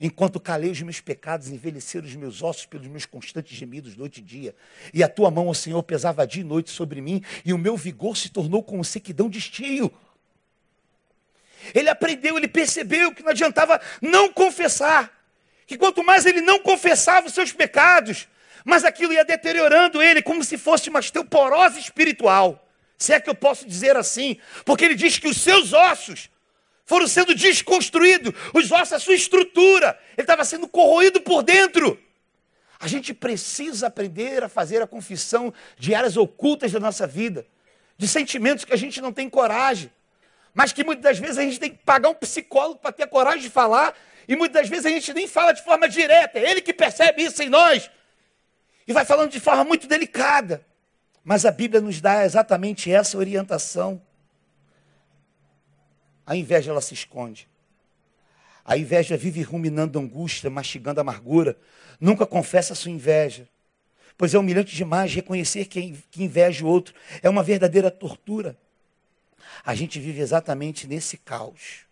[0.00, 4.22] Enquanto calei os meus pecados, envelheceram os meus ossos pelos meus constantes gemidos noite e
[4.22, 4.54] dia.
[4.94, 7.76] E a tua mão, ó Senhor, pesava dia e noite sobre mim, e o meu
[7.76, 9.92] vigor se tornou como sequidão de estio.
[11.74, 15.12] Ele aprendeu, ele percebeu que não adiantava não confessar.
[15.66, 18.28] Que quanto mais ele não confessava os seus pecados,
[18.64, 22.66] mas aquilo ia deteriorando ele como se fosse uma osteoporose espiritual.
[22.96, 26.30] Se é que eu posso dizer assim, porque ele diz que os seus ossos
[26.88, 32.00] foram sendo desconstruídos, os ossos, a sua estrutura, ele estava sendo corroído por dentro.
[32.80, 37.46] A gente precisa aprender a fazer a confissão de áreas ocultas da nossa vida,
[37.98, 39.92] de sentimentos que a gente não tem coragem,
[40.54, 43.42] mas que muitas das vezes a gente tem que pagar um psicólogo para ter coragem
[43.42, 43.94] de falar,
[44.26, 47.22] e muitas das vezes a gente nem fala de forma direta, é ele que percebe
[47.22, 47.90] isso em nós,
[48.86, 50.64] e vai falando de forma muito delicada.
[51.22, 54.00] Mas a Bíblia nos dá exatamente essa orientação.
[56.28, 57.48] A inveja ela se esconde.
[58.62, 61.56] A inveja vive ruminando angústia, mastigando amargura.
[61.98, 63.48] Nunca confessa a sua inveja.
[64.14, 66.94] Pois é humilhante demais reconhecer que, inveja o outro.
[67.22, 68.58] É uma verdadeira tortura.
[69.64, 71.86] A gente vive exatamente nesse caos.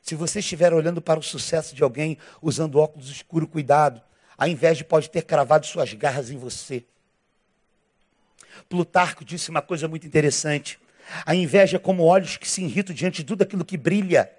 [0.00, 4.00] Se você estiver olhando para o sucesso de alguém usando óculos escuros, cuidado.
[4.38, 6.84] A inveja pode ter cravado suas garras em você.
[8.68, 10.78] Plutarco disse uma coisa muito interessante.
[11.26, 14.30] A inveja é como olhos que se irritam diante de tudo aquilo que brilha.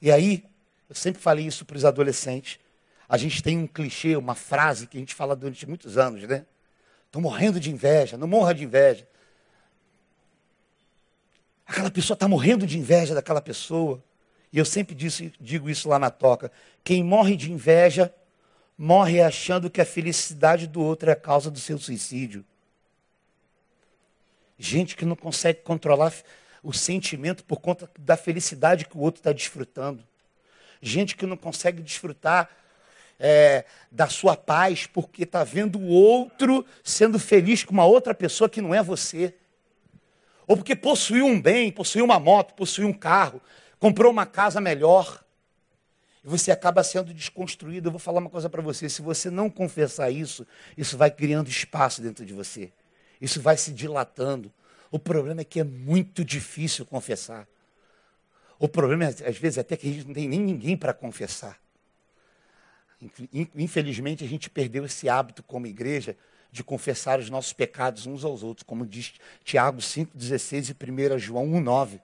[0.00, 0.44] E aí,
[0.88, 2.58] eu sempre falei isso para os adolescentes.
[3.08, 6.44] A gente tem um clichê, uma frase que a gente fala durante muitos anos, né?
[7.06, 9.06] Estou morrendo de inveja, não morra de inveja.
[11.66, 14.02] Aquela pessoa está morrendo de inveja daquela pessoa.
[14.52, 16.50] E eu sempre disse, digo isso lá na toca.
[16.84, 18.12] Quem morre de inveja,
[18.76, 22.44] morre achando que a felicidade do outro é a causa do seu suicídio.
[24.64, 26.14] Gente que não consegue controlar
[26.62, 30.04] o sentimento por conta da felicidade que o outro está desfrutando.
[30.80, 32.48] Gente que não consegue desfrutar
[33.18, 38.48] é, da sua paz porque está vendo o outro sendo feliz com uma outra pessoa
[38.48, 39.34] que não é você.
[40.46, 43.42] Ou porque possuiu um bem, possuiu uma moto, possuiu um carro,
[43.80, 45.24] comprou uma casa melhor.
[46.22, 47.88] E você acaba sendo desconstruído.
[47.88, 50.46] Eu vou falar uma coisa para você: se você não confessar isso,
[50.78, 52.72] isso vai criando espaço dentro de você.
[53.22, 54.52] Isso vai se dilatando.
[54.90, 57.46] O problema é que é muito difícil confessar.
[58.58, 61.56] O problema, é, às vezes, até que a gente não tem nem ninguém para confessar.
[63.54, 66.16] Infelizmente, a gente perdeu esse hábito como igreja
[66.50, 71.46] de confessar os nossos pecados uns aos outros, como diz Tiago 5,16 e 1 João
[71.46, 72.00] 1,9.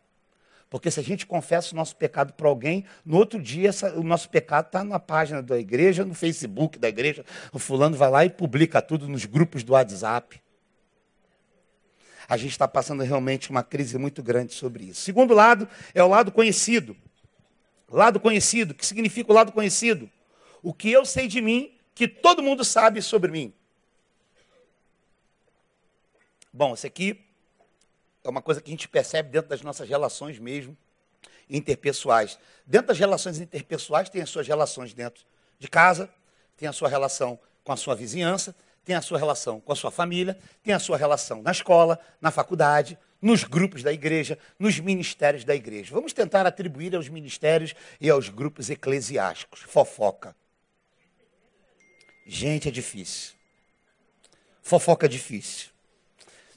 [0.71, 4.03] Porque se a gente confessa o nosso pecado para alguém, no outro dia essa, o
[4.03, 7.25] nosso pecado está na página da igreja, no Facebook da igreja.
[7.53, 10.41] O fulano vai lá e publica tudo nos grupos do WhatsApp
[12.29, 15.01] a gente está passando realmente uma crise muito grande sobre isso.
[15.01, 16.95] Segundo lado é o lado conhecido.
[17.89, 20.11] Lado conhecido, que significa o lado conhecido?
[20.63, 23.55] O que eu sei de mim, que todo mundo sabe sobre mim.
[26.53, 27.25] Bom, isso aqui
[28.23, 30.77] é uma coisa que a gente percebe dentro das nossas relações mesmo,
[31.49, 32.39] interpessoais.
[32.67, 35.25] Dentro das relações interpessoais tem as suas relações dentro
[35.59, 36.11] de casa,
[36.59, 38.55] tem a sua relação com a sua vizinhança,
[38.89, 42.31] tem a sua relação com a sua família, tem a sua relação na escola, na
[42.31, 45.93] faculdade, nos grupos da igreja, nos ministérios da igreja.
[45.93, 49.61] Vamos tentar atribuir aos ministérios e aos grupos eclesiásticos.
[49.61, 50.35] Fofoca.
[52.27, 53.35] Gente, é difícil.
[54.63, 55.69] Fofoca é difícil.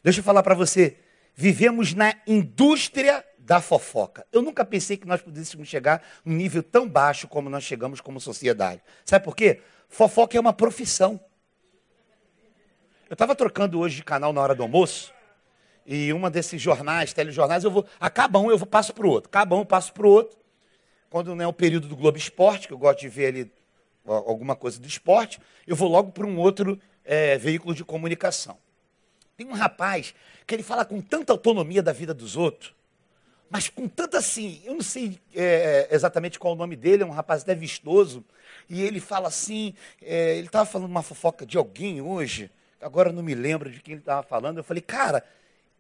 [0.02, 0.96] Deixa eu falar para você.
[1.36, 4.26] Vivemos na indústria da fofoca.
[4.32, 8.22] Eu nunca pensei que nós pudéssemos chegar num nível tão baixo como nós chegamos como
[8.22, 8.82] sociedade.
[9.04, 9.60] Sabe por quê?
[9.90, 11.20] Fofoca é uma profissão.
[13.12, 15.14] Eu estava trocando hoje de canal na hora do almoço,
[15.86, 17.86] e uma desses jornais, telejornais, eu vou.
[18.00, 19.28] Acaba um, eu vou, passo para o outro.
[19.28, 20.40] Acaba um, eu passo para o outro.
[21.10, 23.52] Quando não é o período do Globo Esporte, que eu gosto de ver ali
[24.06, 28.58] alguma coisa do esporte, eu vou logo para um outro é, veículo de comunicação.
[29.36, 30.16] Tem um rapaz
[30.48, 32.74] que ele fala com tanta autonomia da vida dos outros,
[33.50, 37.12] mas com tanta assim, eu não sei é, exatamente qual o nome dele, é um
[37.12, 38.24] rapaz até vistoso,
[38.70, 42.50] e ele fala assim, é, ele estava falando uma fofoca de alguém hoje,
[42.82, 45.24] agora não me lembro de quem ele estava falando, eu falei, cara,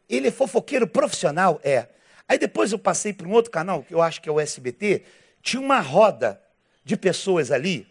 [0.10, 1.60] ele é fofoqueiro profissional?
[1.64, 1.88] É.
[2.28, 5.04] Aí depois eu passei para um outro canal, que eu acho que é o SBT,
[5.42, 6.42] tinha uma roda
[6.84, 7.88] de pessoas ali,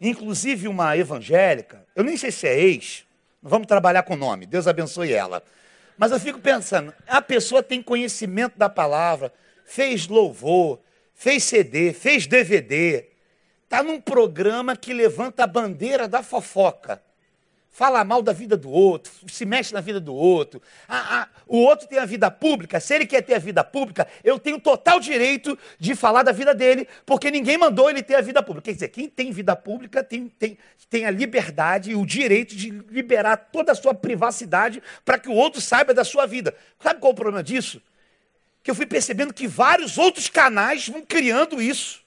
[0.00, 3.04] inclusive uma evangélica, eu nem sei se é ex,
[3.42, 5.42] não vamos trabalhar com nome, Deus abençoe ela.
[5.96, 9.32] Mas eu fico pensando, a pessoa tem conhecimento da palavra,
[9.64, 10.80] fez louvor,
[11.14, 13.06] fez CD, fez DVD,
[13.64, 17.02] está num programa que levanta a bandeira da fofoca
[17.70, 20.60] fala mal da vida do outro, se mexe na vida do outro.
[20.88, 24.06] Ah, ah, o outro tem a vida pública, se ele quer ter a vida pública,
[24.24, 28.20] eu tenho total direito de falar da vida dele, porque ninguém mandou ele ter a
[28.20, 28.66] vida pública.
[28.66, 30.58] Quer dizer, quem tem vida pública tem, tem,
[30.90, 35.34] tem a liberdade e o direito de liberar toda a sua privacidade para que o
[35.34, 36.54] outro saiba da sua vida.
[36.80, 37.80] Sabe qual é o problema disso?
[38.62, 42.02] Que eu fui percebendo que vários outros canais vão criando isso.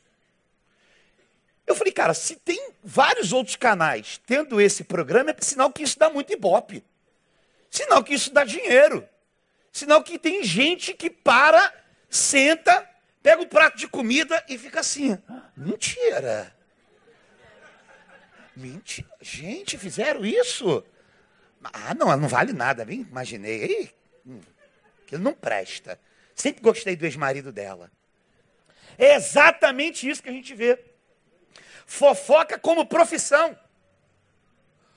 [1.72, 5.98] Eu falei, cara, se tem vários outros canais tendo esse programa, é sinal que isso
[5.98, 6.84] dá muito ibope.
[7.70, 9.08] Sinal que isso dá dinheiro.
[9.72, 11.74] Sinal que tem gente que para,
[12.10, 12.88] senta,
[13.24, 15.18] pega o prato de comida e fica assim.
[15.56, 16.54] Mentira.
[18.54, 19.08] Mentira.
[19.22, 20.84] Gente, fizeram isso?
[21.64, 23.96] Ah, não, não vale nada, nem imaginei.
[25.06, 25.98] Aquilo não presta.
[26.36, 27.90] Sempre gostei do ex-marido dela.
[28.98, 30.91] É exatamente isso que a gente vê.
[31.92, 33.54] Fofoca como profissão.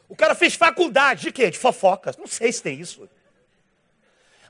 [0.08, 1.50] O cara fez faculdade de quê?
[1.50, 2.14] De fofoca.
[2.16, 3.08] Não sei se tem isso.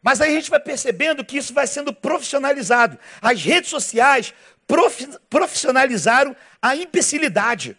[0.02, 2.98] Mas aí a gente vai percebendo que isso vai sendo profissionalizado.
[3.22, 4.34] As redes sociais
[5.30, 7.78] profissionalizaram a imbecilidade.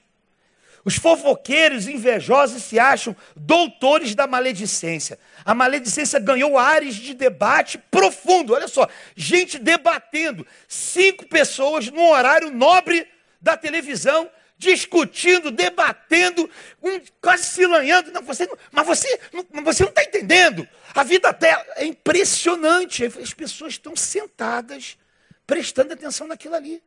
[0.83, 5.19] Os fofoqueiros invejosos se acham doutores da maledicência.
[5.45, 8.55] A maledicência ganhou áreas de debate profundo.
[8.55, 10.45] Olha só, gente debatendo.
[10.67, 13.07] Cinco pessoas num horário nobre
[13.39, 16.49] da televisão discutindo, debatendo,
[16.81, 18.11] um, quase se lanhando.
[18.11, 19.19] Não, você não, mas você,
[19.51, 20.67] não, você está entendendo.
[20.93, 23.05] A vida dela é impressionante.
[23.05, 24.97] As pessoas estão sentadas,
[25.45, 26.81] prestando atenção naquilo ali.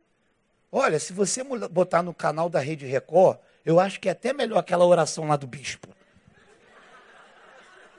[0.71, 4.59] Olha, se você botar no canal da Rede Record, eu acho que é até melhor
[4.59, 5.87] aquela oração lá do bispo.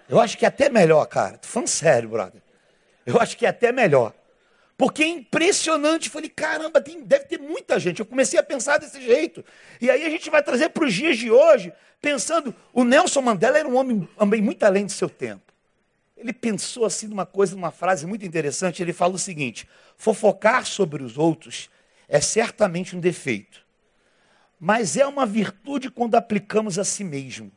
[0.08, 1.38] Eu acho que é até melhor, cara.
[1.38, 2.42] Tô falando sério, brother.
[3.06, 4.12] Eu acho que é até melhor.
[4.80, 6.08] Porque é impressionante.
[6.08, 8.00] Falei, caramba, tem, deve ter muita gente.
[8.00, 9.44] Eu comecei a pensar desse jeito.
[9.78, 13.58] E aí a gente vai trazer para os dias de hoje, pensando, o Nelson Mandela
[13.58, 15.52] era um homem também muito além do seu tempo.
[16.16, 18.80] Ele pensou assim numa coisa, numa frase muito interessante.
[18.80, 21.68] Ele fala o seguinte: fofocar sobre os outros
[22.08, 23.60] é certamente um defeito,
[24.58, 27.48] mas é uma virtude quando aplicamos a si mesmo.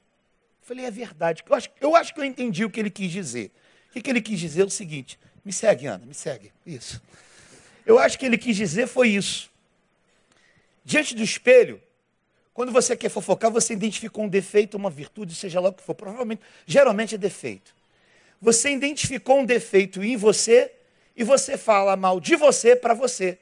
[0.62, 1.42] Eu falei, é verdade.
[1.50, 3.50] Eu acho, eu acho que eu entendi o que ele quis dizer.
[3.90, 6.52] O que, que ele quis dizer é o seguinte: me segue, Ana, me segue.
[6.66, 7.02] Isso.
[7.86, 9.52] Eu acho que ele quis dizer foi isso.
[10.86, 11.82] Diante do espelho,
[12.54, 15.96] quando você quer fofocar, você identificou um defeito, uma virtude, seja lá o que for.
[15.96, 17.74] Provavelmente, geralmente é defeito.
[18.42, 20.72] Você identificou um defeito em você
[21.16, 23.38] e você fala mal de você para você.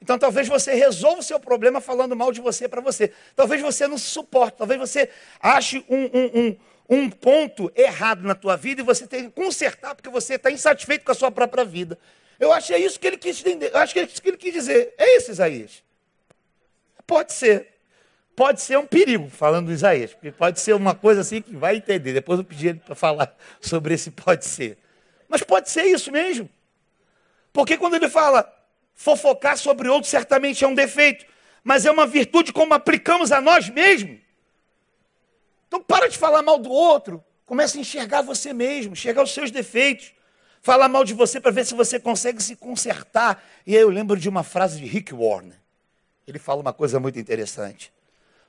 [0.00, 3.12] Então talvez você resolva o seu problema falando mal de você para você.
[3.34, 5.08] Talvez você não se suporte, talvez você
[5.40, 6.56] ache um, um, um
[6.88, 11.04] um ponto errado na tua vida e você tem que consertar porque você está insatisfeito
[11.04, 11.98] com a sua própria vida.
[12.38, 13.70] Eu acho que é isso que ele quis entender.
[13.72, 14.94] Eu acho que é isso que ele quis dizer.
[14.98, 15.82] É isso, Isaías.
[17.06, 17.68] Pode ser.
[18.36, 20.12] Pode ser um perigo, falando do Isaías.
[20.12, 22.12] Porque pode ser uma coisa assim que vai entender.
[22.12, 24.76] Depois eu pedi ele para falar sobre esse pode ser.
[25.28, 26.48] Mas pode ser isso mesmo.
[27.52, 28.50] Porque quando ele fala
[28.94, 31.24] fofocar sobre outro, certamente é um defeito.
[31.62, 34.18] Mas é uma virtude como aplicamos a nós mesmos.
[35.74, 37.24] Então para de falar mal do outro.
[37.44, 40.14] Comece a enxergar você mesmo, enxergar os seus defeitos.
[40.62, 43.44] Falar mal de você para ver se você consegue se consertar.
[43.66, 45.60] E aí eu lembro de uma frase de Rick Warner.
[46.28, 47.92] Ele fala uma coisa muito interessante.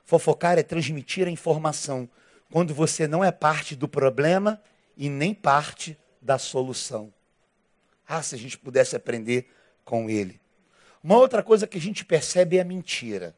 [0.04, 2.08] Fofocar é transmitir a informação
[2.52, 4.62] quando você não é parte do problema
[4.96, 7.12] e nem parte da solução.
[8.06, 9.50] Ah, se a gente pudesse aprender
[9.84, 10.40] com ele.
[11.02, 13.34] Uma outra coisa que a gente percebe é a mentira.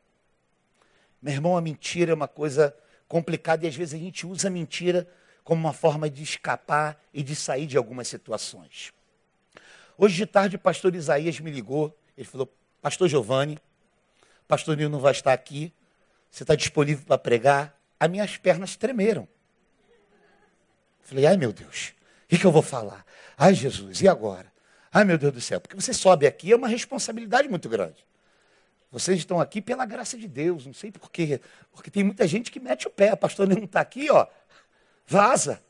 [1.23, 2.77] Meu irmão, a mentira é uma coisa
[3.09, 5.09] complicado e às vezes a gente usa a mentira
[5.43, 8.93] como uma forma de escapar e de sair de algumas situações.
[9.97, 11.99] Hoje de tarde o pastor Isaías me ligou.
[12.17, 13.59] Ele falou: Pastor Giovanni,
[14.47, 15.73] pastor Nil não vai estar aqui.
[16.31, 17.81] Você está disponível para pregar?
[17.99, 19.27] As minhas pernas tremeram.
[21.01, 21.95] Falei: Ai meu Deus,
[22.25, 23.05] o que, que eu vou falar?
[23.37, 24.53] Ai Jesus, e agora?
[24.93, 28.07] Ai meu Deus do céu, porque você sobe aqui é uma responsabilidade muito grande.
[28.91, 31.41] Vocês estão aqui pela graça de Deus, não sei porquê.
[31.73, 33.15] Porque tem muita gente que mete o pé.
[33.15, 34.27] Pastor não está aqui, ó,
[35.07, 35.63] vaza.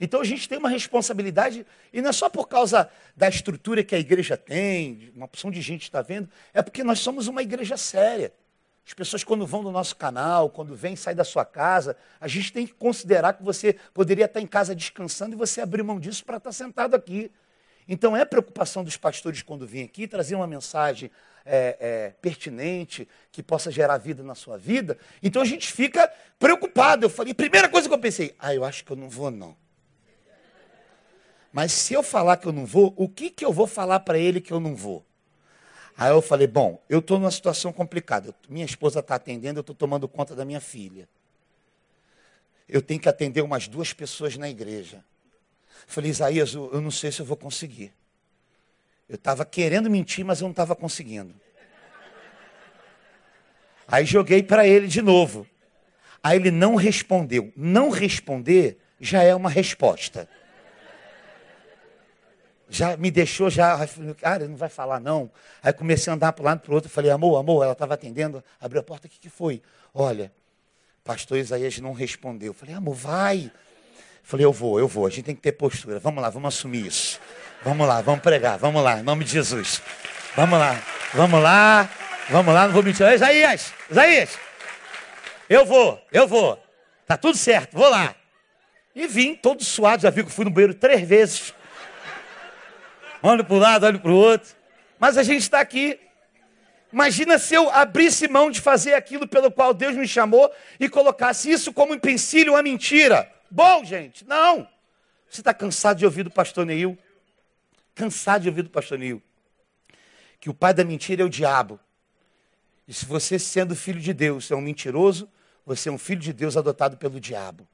[0.00, 3.94] Então a gente tem uma responsabilidade, e não é só por causa da estrutura que
[3.94, 7.76] a igreja tem, uma opção de gente está vendo, é porque nós somos uma igreja
[7.76, 8.32] séria.
[8.86, 12.52] As pessoas, quando vão no nosso canal, quando vêm, saem da sua casa, a gente
[12.52, 16.24] tem que considerar que você poderia estar em casa descansando e você abrir mão disso
[16.24, 17.32] para estar sentado aqui.
[17.88, 21.10] Então é preocupação dos pastores quando vêm aqui trazer uma mensagem
[21.44, 24.98] é, é, pertinente, que possa gerar vida na sua vida.
[25.22, 27.06] Então a gente fica preocupado.
[27.06, 29.56] Eu falei, primeira coisa que eu pensei, ah, eu acho que eu não vou não.
[31.52, 34.18] Mas se eu falar que eu não vou, o que, que eu vou falar para
[34.18, 35.06] ele que eu não vou?
[35.96, 38.34] Aí eu falei, bom, eu estou numa situação complicada.
[38.48, 41.08] Minha esposa está atendendo, eu estou tomando conta da minha filha.
[42.68, 45.02] Eu tenho que atender umas duas pessoas na igreja.
[45.86, 47.92] Falei, Isaías, eu não sei se eu vou conseguir.
[49.08, 51.34] Eu estava querendo mentir, mas eu não estava conseguindo.
[53.86, 55.46] Aí joguei para ele de novo.
[56.22, 57.52] Aí ele não respondeu.
[57.56, 60.28] Não responder já é uma resposta.
[62.68, 63.78] Já me deixou, já,
[64.20, 65.30] cara, não vai falar não.
[65.62, 66.90] Aí comecei a andar para um lado para o outro.
[66.90, 68.42] Falei, amor, amor, ela estava atendendo.
[68.60, 69.62] Abriu a porta, o que, que foi?
[69.94, 70.32] Olha,
[71.04, 72.52] pastor Isaías não respondeu.
[72.52, 73.52] Falei, amor, vai.
[74.26, 75.06] Falei, eu vou, eu vou.
[75.06, 76.00] A gente tem que ter postura.
[76.00, 77.20] Vamos lá, vamos assumir isso.
[77.62, 78.58] Vamos lá, vamos pregar.
[78.58, 79.80] Vamos lá, em nome de Jesus.
[80.34, 80.82] Vamos lá,
[81.14, 81.88] vamos lá.
[82.28, 83.06] Vamos lá, não vou mentir.
[83.06, 84.36] Isaías, Isaías.
[85.48, 86.60] Eu vou, eu vou.
[87.06, 88.16] Tá tudo certo, vou lá.
[88.96, 91.54] E vim todo suado, já vi que fui no banheiro três vezes.
[93.22, 94.56] Olho para um lado, olho para o outro.
[94.98, 96.00] Mas a gente está aqui.
[96.92, 101.48] Imagina se eu abrisse mão de fazer aquilo pelo qual Deus me chamou e colocasse
[101.48, 103.35] isso como empecilho a mentira.
[103.50, 104.68] Bom, gente, não.
[105.28, 106.98] Você está cansado de ouvir do pastor Neil?
[107.94, 109.22] Cansado de ouvir do pastor Neil.
[110.40, 111.80] Que o pai da mentira é o diabo.
[112.86, 115.28] E se você, sendo filho de Deus, é um mentiroso,
[115.64, 117.66] você é um filho de Deus adotado pelo diabo.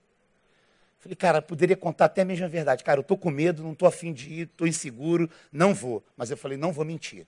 [0.98, 2.84] Falei, cara, poderia contar até a mesma verdade.
[2.84, 6.02] Cara, eu estou com medo, não estou afim de ir, estou inseguro, não vou.
[6.16, 7.26] Mas eu falei, não vou mentir.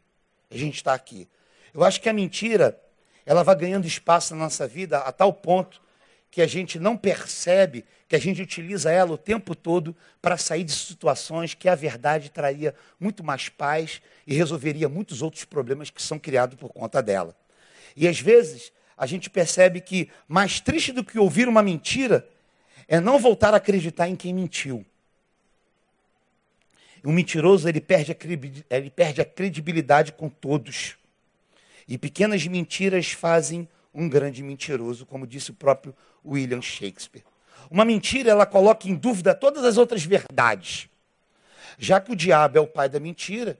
[0.51, 1.29] A gente está aqui.
[1.75, 2.81] Eu acho que a mentira,
[3.27, 5.83] ela vai ganhando espaço na nossa vida a tal ponto
[6.35, 10.65] que a gente não percebe que a gente utiliza ela o tempo todo para sair
[10.65, 16.03] de situações que a verdade traria muito mais paz e resolveria muitos outros problemas que
[16.03, 17.37] são criados por conta dela.
[17.95, 22.29] E às vezes a gente percebe que mais triste do que ouvir uma mentira
[22.89, 24.85] é não voltar a acreditar em quem mentiu.
[27.05, 30.97] O mentiroso ele perde a, ele perde a credibilidade com todos.
[31.87, 35.95] E pequenas mentiras fazem um grande mentiroso, como disse o próprio
[36.25, 37.25] William Shakespeare.
[37.71, 40.89] Uma mentira, ela coloca em dúvida todas as outras verdades.
[41.79, 43.59] Já que o diabo é o pai da mentira,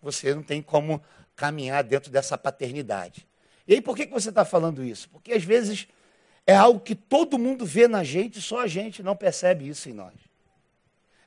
[0.00, 1.02] você não tem como
[1.36, 3.26] caminhar dentro dessa paternidade.
[3.66, 5.08] E aí, por que, você está falando isso?
[5.10, 5.86] Porque às vezes
[6.46, 9.92] é algo que todo mundo vê na gente, só a gente não percebe isso em
[9.92, 10.14] nós.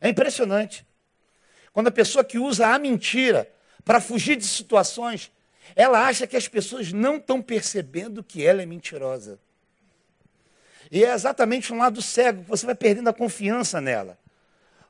[0.01, 0.85] É impressionante.
[1.71, 3.49] Quando a pessoa que usa a mentira
[3.83, 5.31] para fugir de situações,
[5.75, 9.39] ela acha que as pessoas não estão percebendo que ela é mentirosa.
[10.91, 14.17] E é exatamente um lado cego, você vai perdendo a confiança nela.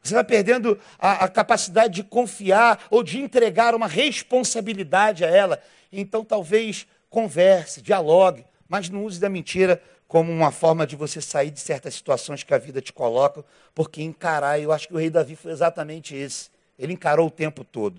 [0.01, 5.59] Você vai perdendo a, a, capacidade de confiar ou de entregar uma responsabilidade a ela.
[5.91, 11.49] Então, talvez converse, dialogue, mas não use da mentira como uma forma de você sair
[11.49, 15.09] de certas situações que a vida te coloca, porque encarar, eu acho que o rei
[15.09, 16.49] Davi foi exatamente esse.
[16.77, 17.97] Ele encarou o tempo todo.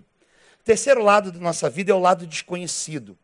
[0.60, 3.18] O terceiro lado da nossa vida é o lado desconhecido.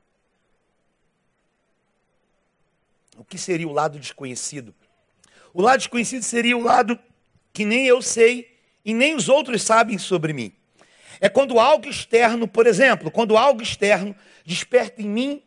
[3.22, 4.74] O que seria o lado desconhecido?
[5.54, 6.98] O lado desconhecido seria o lado
[7.52, 10.52] que nem eu sei e nem os outros sabem sobre mim.
[11.20, 14.12] É quando algo externo, por exemplo, quando algo externo
[14.44, 15.42] desperta em mim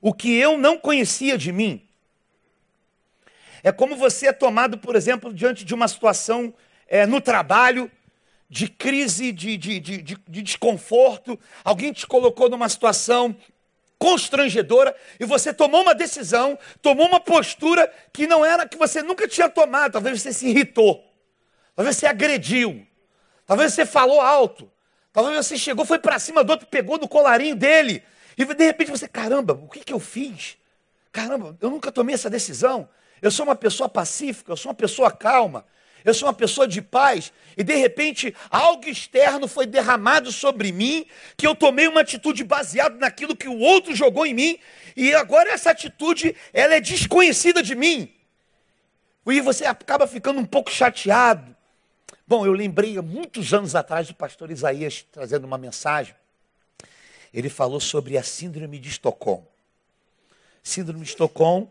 [0.00, 1.84] o que eu não conhecia de mim.
[3.60, 6.54] É como você é tomado, por exemplo, diante de uma situação
[6.86, 7.90] é, no trabalho,
[8.48, 13.36] de crise, de, de, de, de desconforto, alguém te colocou numa situação
[13.98, 19.26] constrangedora e você tomou uma decisão, tomou uma postura que não era que você nunca
[19.26, 19.92] tinha tomado.
[19.92, 21.04] Talvez você se irritou,
[21.74, 22.86] talvez você agrediu,
[23.46, 24.70] talvez você falou alto,
[25.12, 28.02] talvez você chegou, foi para cima do outro, pegou no colarinho dele
[28.36, 30.58] e de repente você, caramba, o que, que eu fiz?
[31.10, 32.88] Caramba, eu nunca tomei essa decisão.
[33.22, 35.64] Eu sou uma pessoa pacífica, eu sou uma pessoa calma.
[36.06, 41.04] Eu sou uma pessoa de paz, e de repente algo externo foi derramado sobre mim,
[41.36, 44.58] que eu tomei uma atitude baseada naquilo que o outro jogou em mim,
[44.96, 48.14] e agora essa atitude, ela é desconhecida de mim.
[49.26, 51.56] E você acaba ficando um pouco chateado.
[52.24, 56.14] Bom, eu lembrei há muitos anos atrás do pastor Isaías trazendo uma mensagem.
[57.34, 59.48] Ele falou sobre a síndrome de Estocolmo.
[60.62, 61.70] Síndrome de Estocolmo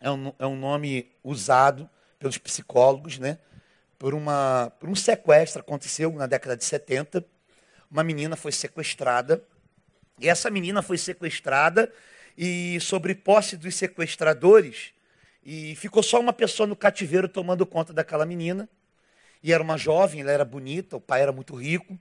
[0.00, 3.38] é um, é um nome usado pelos psicólogos, né?
[4.00, 7.22] Por, uma, por um sequestro, aconteceu na década de 70.
[7.90, 9.44] Uma menina foi sequestrada.
[10.18, 11.92] E essa menina foi sequestrada
[12.34, 14.94] e, sobre posse dos sequestradores,
[15.44, 18.66] e ficou só uma pessoa no cativeiro tomando conta daquela menina.
[19.42, 21.98] E era uma jovem, ela era bonita, o pai era muito rico.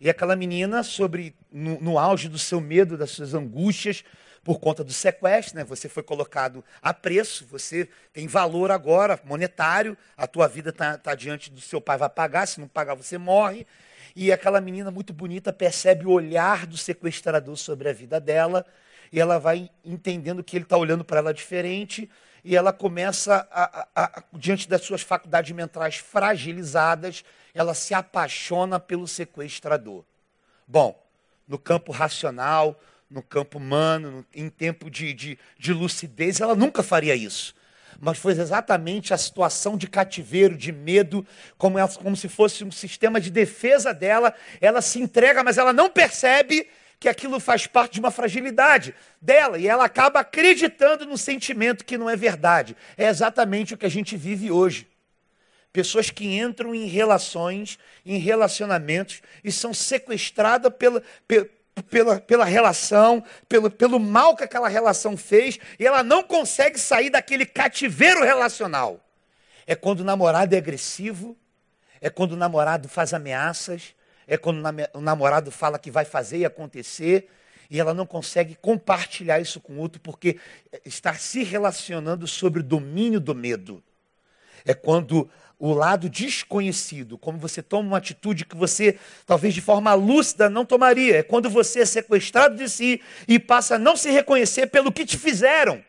[0.00, 4.04] E aquela menina, sobre no, no auge do seu medo, das suas angústias,
[4.44, 5.64] por conta do sequestro, né?
[5.64, 11.14] Você foi colocado a preço, você tem valor agora monetário, a tua vida está tá
[11.14, 13.66] diante do seu pai, vai pagar, se não pagar você morre.
[14.14, 18.66] E aquela menina muito bonita percebe o olhar do sequestrador sobre a vida dela,
[19.12, 22.10] e ela vai entendendo que ele está olhando para ela diferente,
[22.44, 27.24] e ela começa, a, a, a, diante das suas faculdades mentais fragilizadas,
[27.54, 30.04] ela se apaixona pelo sequestrador.
[30.66, 31.00] Bom,
[31.46, 32.78] no campo racional,
[33.12, 37.54] no campo humano, em tempo de, de, de lucidez, ela nunca faria isso.
[38.00, 41.24] Mas foi exatamente a situação de cativeiro, de medo,
[41.58, 44.34] como, ela, como se fosse um sistema de defesa dela.
[44.60, 46.66] Ela se entrega, mas ela não percebe
[46.98, 51.98] que aquilo faz parte de uma fragilidade dela e ela acaba acreditando no sentimento que
[51.98, 52.76] não é verdade.
[52.96, 54.86] É exatamente o que a gente vive hoje.
[55.72, 61.48] Pessoas que entram em relações, em relacionamentos e são sequestradas pela, pela
[61.88, 67.10] pela, pela relação, pelo, pelo mal que aquela relação fez, e ela não consegue sair
[67.10, 69.00] daquele cativeiro relacional.
[69.66, 71.36] É quando o namorado é agressivo,
[72.00, 73.94] é quando o namorado faz ameaças,
[74.26, 74.62] é quando
[74.94, 77.28] o namorado fala que vai fazer e acontecer,
[77.70, 80.38] e ela não consegue compartilhar isso com o outro, porque
[80.84, 83.82] está se relacionando sobre o domínio do medo.
[84.64, 85.28] É quando
[85.64, 90.64] o lado desconhecido, como você toma uma atitude que você, talvez de forma lúcida, não
[90.64, 91.18] tomaria.
[91.18, 95.06] É quando você é sequestrado de si e passa a não se reconhecer pelo que
[95.06, 95.80] te fizeram.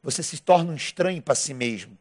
[0.00, 1.98] Você se torna um estranho para si mesmo.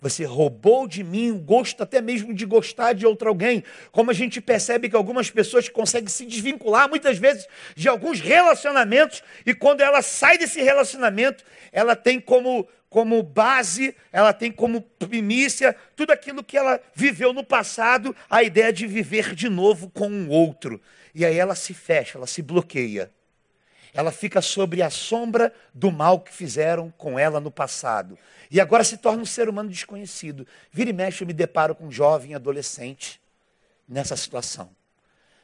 [0.00, 3.62] Você roubou de mim o gosto até mesmo de gostar de outro alguém.
[3.92, 9.22] Como a gente percebe que algumas pessoas conseguem se desvincular muitas vezes de alguns relacionamentos
[9.46, 15.76] e quando ela sai desse relacionamento, ela tem como como base, ela tem como primícia
[15.94, 20.30] tudo aquilo que ela viveu no passado, a ideia de viver de novo com um
[20.30, 20.80] outro.
[21.14, 23.10] E aí ela se fecha, ela se bloqueia.
[23.92, 28.18] Ela fica sobre a sombra do mal que fizeram com ela no passado.
[28.50, 30.46] E agora se torna um ser humano desconhecido.
[30.70, 33.20] Vira e mexe, eu me deparo com um jovem adolescente
[33.88, 34.77] nessa situação.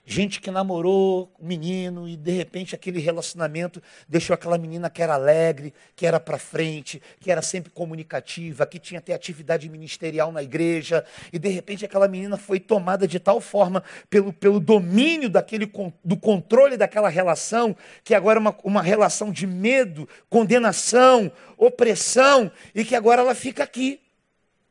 [0.07, 5.15] Gente que namorou um menino e de repente aquele relacionamento deixou aquela menina que era
[5.15, 10.43] alegre, que era para frente, que era sempre comunicativa, que tinha até atividade ministerial na
[10.43, 11.03] igreja,
[11.33, 15.73] e de repente aquela menina foi tomada de tal forma pelo, pelo domínio daquele,
[16.05, 22.85] do controle daquela relação, que agora é uma, uma relação de medo, condenação, opressão, e
[22.85, 24.01] que agora ela fica aqui.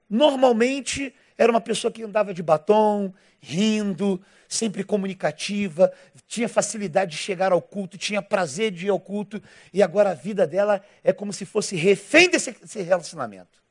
[0.08, 5.92] Normalmente era uma pessoa que andava de batom, rindo, sempre comunicativa,
[6.28, 9.42] tinha facilidade de chegar ao culto, tinha prazer de ir ao culto,
[9.74, 13.62] e agora a vida dela é como se fosse refém desse, relacionamento.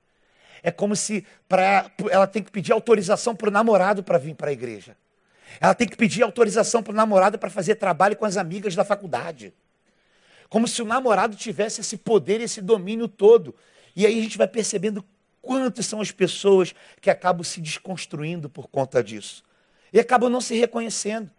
[0.62, 4.50] É como se pra, ela tem que pedir autorização para o namorado para vir para
[4.50, 4.96] a igreja.
[5.60, 8.84] Ela tem que pedir autorização para o namorado para fazer trabalho com as amigas da
[8.84, 9.52] faculdade.
[10.48, 13.54] Como se o namorado tivesse esse poder, esse domínio todo.
[13.94, 15.04] E aí a gente vai percebendo
[15.42, 19.42] quantas são as pessoas que acabam se desconstruindo por conta disso
[19.92, 21.30] e acabam não se reconhecendo.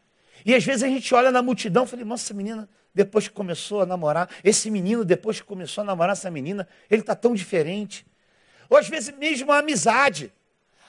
[0.45, 3.81] E às vezes a gente olha na multidão e fala, nossa, menina, depois que começou
[3.81, 8.05] a namorar, esse menino, depois que começou a namorar essa menina, ele está tão diferente.
[8.69, 10.31] Ou às vezes mesmo a amizade.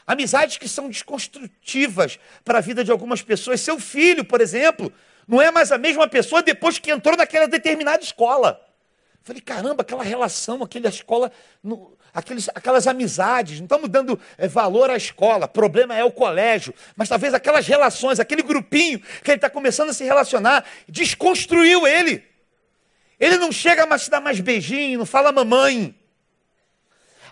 [0.06, 3.60] Amizades que são desconstrutivas para a vida de algumas pessoas.
[3.60, 4.92] Seu filho, por exemplo,
[5.26, 8.60] não é mais a mesma pessoa depois que entrou naquela determinada escola.
[9.24, 14.90] Falei, caramba, aquela relação, aquela escola, no, aqueles, aquelas amizades, não estamos dando é, valor
[14.90, 19.48] à escola, problema é o colégio, mas talvez aquelas relações, aquele grupinho que ele está
[19.48, 22.22] começando a se relacionar, desconstruiu ele.
[23.18, 25.98] Ele não chega mais a te dar mais beijinho, não fala mamãe.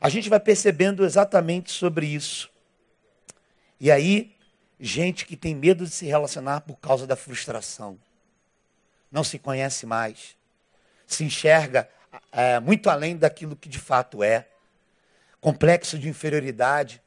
[0.01, 2.51] A gente vai percebendo exatamente sobre isso.
[3.79, 4.35] E aí,
[4.81, 7.99] gente que tem medo de se relacionar por causa da frustração,
[9.11, 10.41] não se conhece mais
[11.15, 11.89] se enxerga
[12.31, 14.47] é, muito além daquilo que de fato é.
[15.41, 17.03] Complexo de inferioridade,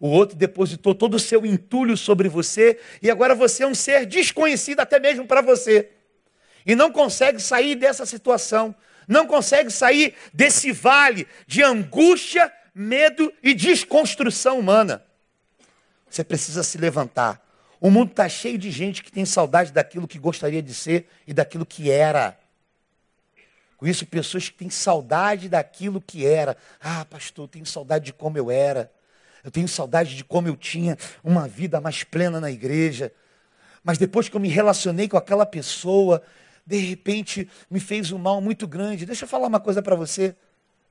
[0.00, 4.06] O outro depositou todo o seu entulho sobre você e agora você é um ser
[4.06, 5.90] desconhecido até mesmo para você.
[6.64, 8.74] E não consegue sair dessa situação,
[9.06, 15.04] não consegue sair desse vale de angústia, medo e desconstrução humana.
[16.08, 17.46] Você precisa se levantar.
[17.78, 21.34] O mundo está cheio de gente que tem saudade daquilo que gostaria de ser e
[21.34, 22.38] daquilo que era.
[23.80, 26.54] Conheço pessoas que têm saudade daquilo que era.
[26.78, 28.92] Ah, pastor, eu tenho saudade de como eu era.
[29.42, 33.10] Eu tenho saudade de como eu tinha uma vida mais plena na igreja.
[33.82, 36.22] Mas depois que eu me relacionei com aquela pessoa,
[36.66, 39.06] de repente me fez um mal muito grande.
[39.06, 40.36] Deixa eu falar uma coisa para você.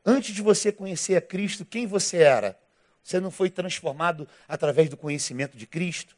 [0.04, 2.58] Antes de você conhecer a Cristo, quem você era?
[3.04, 6.18] Você não foi transformado através do conhecimento de Cristo?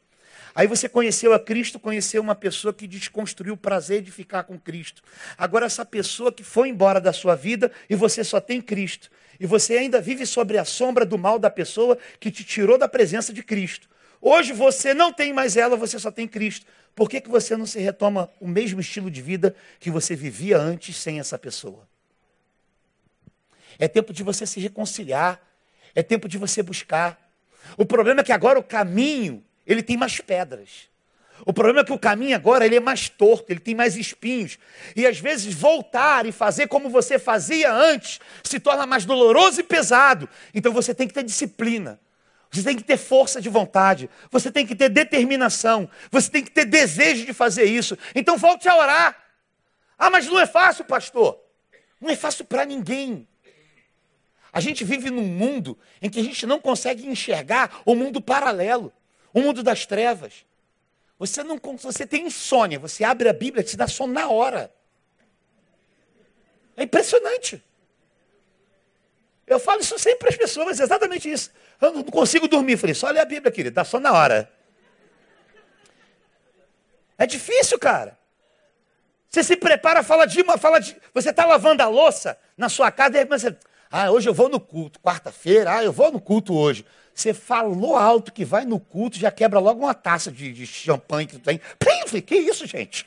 [0.54, 4.58] Aí você conheceu a Cristo, conheceu uma pessoa que desconstruiu o prazer de ficar com
[4.58, 5.02] Cristo.
[5.36, 9.46] Agora, essa pessoa que foi embora da sua vida e você só tem Cristo e
[9.46, 13.32] você ainda vive sobre a sombra do mal da pessoa que te tirou da presença
[13.32, 13.88] de Cristo.
[14.20, 16.66] Hoje você não tem mais ela, você só tem Cristo.
[16.94, 20.58] Por que, que você não se retoma o mesmo estilo de vida que você vivia
[20.58, 21.88] antes sem essa pessoa?
[23.78, 25.40] É tempo de você se reconciliar.
[25.94, 27.18] É tempo de você buscar.
[27.76, 30.90] O problema é que agora o caminho, ele tem mais pedras.
[31.44, 34.58] O problema é que o caminho agora ele é mais torto, ele tem mais espinhos.
[34.94, 39.64] E às vezes voltar e fazer como você fazia antes se torna mais doloroso e
[39.64, 40.28] pesado.
[40.54, 41.98] Então você tem que ter disciplina.
[42.52, 46.50] Você tem que ter força de vontade, você tem que ter determinação, você tem que
[46.50, 47.96] ter desejo de fazer isso.
[48.14, 49.16] Então volte a orar.
[49.98, 51.40] Ah, mas não é fácil, pastor.
[51.98, 53.26] Não é fácil para ninguém.
[54.52, 58.92] A gente vive num mundo em que a gente não consegue enxergar o mundo paralelo,
[59.32, 60.44] o mundo das trevas.
[61.18, 64.72] Você não você tem insônia, você abre a Bíblia, te dá sono na hora.
[66.76, 67.62] É impressionante.
[69.46, 71.50] Eu falo isso sempre para as pessoas, exatamente isso.
[71.80, 72.76] Eu não consigo dormir.
[72.76, 74.50] falei, só lê a Bíblia, querido, dá só na hora.
[77.18, 78.18] É difícil, cara.
[79.28, 80.96] Você se prepara, fala de uma, fala de.
[81.14, 83.56] Você está lavando a louça na sua casa, e você.
[83.90, 86.84] Ah, hoje eu vou no culto, quarta-feira, ah, eu vou no culto hoje.
[87.14, 91.26] Você falou alto que vai no culto, já quebra logo uma taça de, de champanhe
[91.26, 91.60] que tu tem.
[91.78, 93.06] Plim, que isso, gente?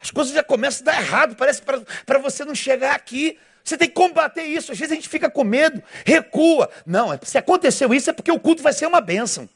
[0.00, 3.38] As coisas já começam a dar errado, parece para você não chegar aqui.
[3.64, 4.72] Você tem que combater isso.
[4.72, 6.70] Às vezes a gente fica com medo, recua.
[6.84, 9.48] Não, é, se aconteceu isso é porque o culto vai ser uma bênção.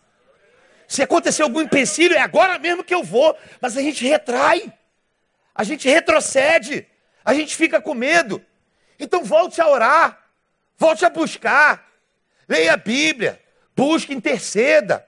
[0.87, 3.37] Se aconteceu algum empecilho, é agora mesmo que eu vou.
[3.61, 4.73] Mas a gente retrai,
[5.55, 6.87] a gente retrocede,
[7.23, 8.43] a gente fica com medo.
[8.99, 10.19] Então volte a orar,
[10.79, 11.87] volte a buscar,
[12.49, 13.39] leia a Bíblia,
[13.79, 15.07] busque, interceda.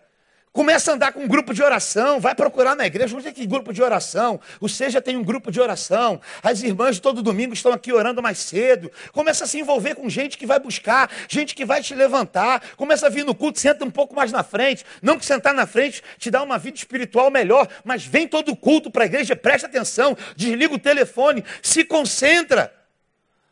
[0.52, 3.46] Começa a andar com um grupo de oração, vai procurar na igreja, onde é que
[3.46, 4.40] grupo de oração?
[4.60, 8.38] O Seja tem um grupo de oração, as irmãs todo domingo estão aqui orando mais
[8.38, 8.90] cedo.
[9.12, 12.62] Começa a se envolver com gente que vai buscar, gente que vai te levantar.
[12.76, 14.84] Começa a vir no culto, senta um pouco mais na frente.
[15.00, 18.90] Não que sentar na frente te dá uma vida espiritual melhor, mas vem todo culto
[18.90, 22.72] para a igreja, presta atenção, desliga o telefone, se concentra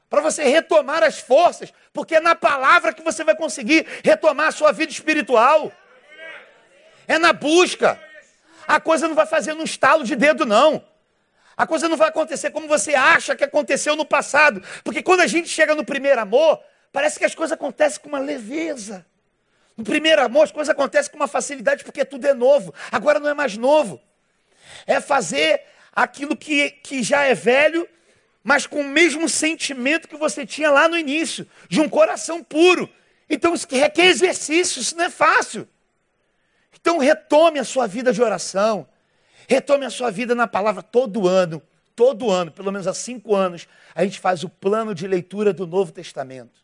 [0.08, 4.52] para você retomar as forças, porque é na palavra que você vai conseguir retomar a
[4.52, 5.70] sua vida espiritual.
[7.06, 8.00] É na busca.
[8.66, 10.84] A coisa não vai fazer num estalo de dedo, não.
[11.56, 14.62] A coisa não vai acontecer como você acha que aconteceu no passado.
[14.84, 18.18] Porque quando a gente chega no primeiro amor, parece que as coisas acontecem com uma
[18.18, 19.04] leveza.
[19.76, 22.74] No primeiro amor, as coisas acontecem com uma facilidade porque tudo é novo.
[22.92, 24.00] Agora não é mais novo.
[24.86, 27.88] É fazer aquilo que, que já é velho,
[28.48, 32.88] mas com o mesmo sentimento que você tinha lá no início, de um coração puro.
[33.28, 35.68] Então isso requer exercício, isso não é fácil.
[36.72, 38.88] Então retome a sua vida de oração,
[39.46, 41.60] retome a sua vida na palavra todo ano,
[41.94, 45.66] todo ano, pelo menos há cinco anos, a gente faz o plano de leitura do
[45.66, 46.58] Novo Testamento.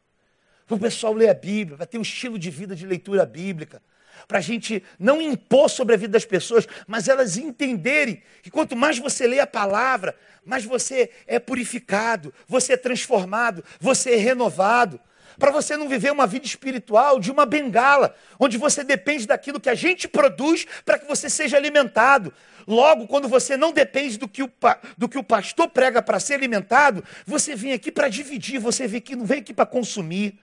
[0.67, 3.83] Para o pessoal ler a Bíblia, vai ter um estilo de vida de leitura bíblica.
[4.27, 8.77] Para a gente não impor sobre a vida das pessoas, mas elas entenderem que quanto
[8.77, 15.01] mais você lê a palavra, mais você é purificado, você é transformado, você é renovado
[15.39, 19.69] para você não viver uma vida espiritual de uma bengala, onde você depende daquilo que
[19.69, 22.33] a gente produz para que você seja alimentado.
[22.67, 24.51] Logo, quando você não depende do que o,
[24.97, 28.99] do que o pastor prega para ser alimentado, você vem aqui para dividir, você vem
[28.99, 30.39] aqui, não vem aqui para consumir.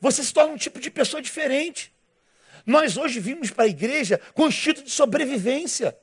[0.00, 1.93] Você se torna um tipo de pessoa diferente.
[2.66, 5.96] Nós hoje vimos para a igreja com instinto de sobrevivência.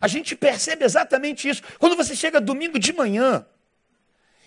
[0.00, 1.62] A gente percebe exatamente isso.
[1.78, 3.46] Quando você chega domingo de manhã,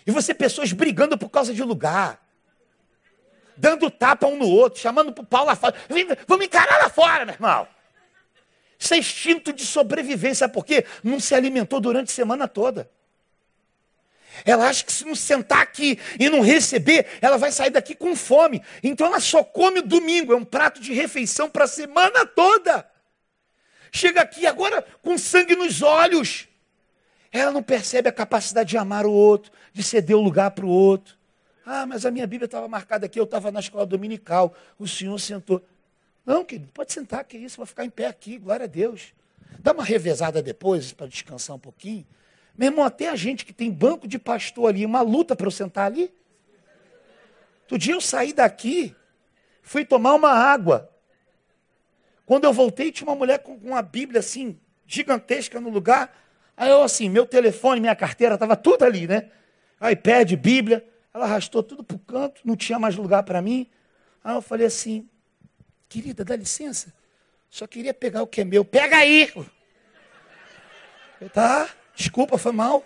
[0.06, 2.22] e você pessoas brigando por causa de lugar.
[3.56, 5.74] Dando tapa um no outro, chamando para o pau lá fora.
[6.26, 7.68] Vamos encarar lá fora, meu irmão.
[8.78, 12.90] Isso é instinto de sobrevivência, porque não se alimentou durante a semana toda.
[14.44, 18.16] Ela acha que se não sentar aqui e não receber, ela vai sair daqui com
[18.16, 18.62] fome.
[18.82, 22.88] Então ela só come o domingo, é um prato de refeição para a semana toda.
[23.92, 26.48] Chega aqui agora com sangue nos olhos.
[27.30, 30.68] Ela não percebe a capacidade de amar o outro, de ceder o lugar para o
[30.68, 31.16] outro.
[31.66, 35.18] Ah, mas a minha Bíblia estava marcada aqui, eu estava na escola dominical, o senhor
[35.18, 35.64] sentou.
[36.24, 39.12] Não, querido, pode sentar, que isso, vai ficar em pé aqui, glória a Deus.
[39.58, 42.06] Dá uma revezada depois para descansar um pouquinho.
[42.56, 45.50] Meu irmão, até a gente que tem banco de pastor ali, uma luta para eu
[45.50, 46.12] sentar ali.
[47.62, 48.94] Outro dia eu saí daqui,
[49.62, 50.90] fui tomar uma água.
[52.26, 56.16] Quando eu voltei, tinha uma mulher com uma Bíblia assim, gigantesca no lugar.
[56.56, 59.30] Aí eu assim, meu telefone, minha carteira, estava tudo ali, né?
[59.90, 60.86] iPad, Bíblia.
[61.12, 63.68] Ela arrastou tudo para o canto, não tinha mais lugar para mim.
[64.22, 65.08] Aí eu falei assim,
[65.88, 66.92] querida, dá licença.
[67.50, 68.64] Só queria pegar o que é meu.
[68.64, 69.32] Pega aí!
[71.32, 72.84] tá, desculpa, foi mal.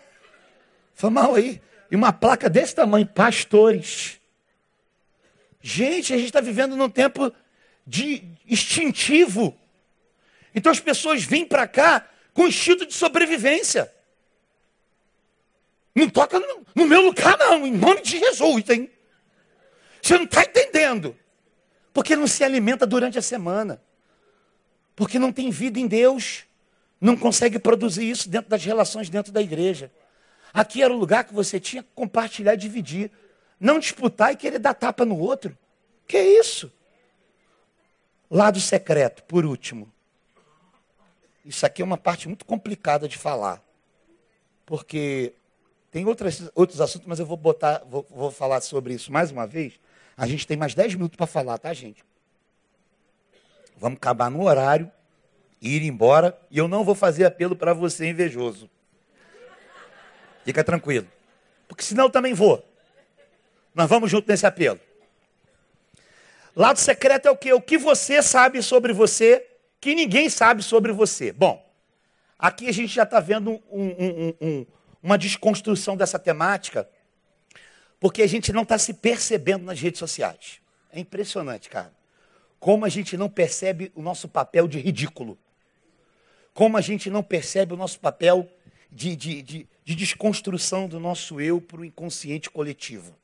[0.94, 1.60] Foi mal aí.
[1.90, 4.20] E uma placa desse tamanho, pastores.
[5.60, 7.32] Gente, a gente está vivendo num tempo
[7.86, 9.58] de instintivo.
[10.54, 13.92] Então as pessoas vêm para cá com instinto de sobrevivência.
[15.94, 18.90] Não toca no, no, meu lugar, não, em nome de Jesus, hein?
[20.00, 21.16] Você não está entendendo.
[21.92, 23.82] Porque não se alimenta durante a semana.
[24.94, 26.44] Porque não tem vida em Deus.
[27.00, 29.90] Não consegue produzir isso dentro das relações dentro da igreja.
[30.52, 33.10] Aqui era o lugar que você tinha que compartilhar e dividir.
[33.60, 35.56] Não disputar e querer dar tapa no outro.
[36.06, 36.72] Que isso?
[38.30, 39.90] Lado secreto, por último.
[41.44, 43.62] Isso aqui é uma parte muito complicada de falar.
[44.66, 45.32] Porque
[45.90, 49.46] tem outras, outros assuntos, mas eu vou botar, vou, vou falar sobre isso mais uma
[49.46, 49.80] vez.
[50.16, 52.04] A gente tem mais 10 minutos para falar, tá, gente?
[53.78, 54.90] Vamos acabar no horário,
[55.60, 58.70] ir embora, e eu não vou fazer apelo para você invejoso.
[60.44, 61.06] Fica tranquilo.
[61.66, 62.64] Porque senão eu também vou.
[63.74, 64.80] Nós vamos junto nesse apelo.
[66.56, 67.52] Lado secreto é o que?
[67.52, 69.46] O que você sabe sobre você
[69.80, 71.32] que ninguém sabe sobre você.
[71.32, 71.64] Bom,
[72.38, 74.66] aqui a gente já está vendo um, um, um,
[75.02, 76.88] uma desconstrução dessa temática,
[78.00, 80.60] porque a gente não está se percebendo nas redes sociais.
[80.92, 81.92] É impressionante, cara.
[82.58, 85.38] Como a gente não percebe o nosso papel de ridículo.
[86.58, 88.50] Como a gente não percebe o nosso papel
[88.90, 93.14] de, de, de, de desconstrução do nosso eu para o inconsciente coletivo.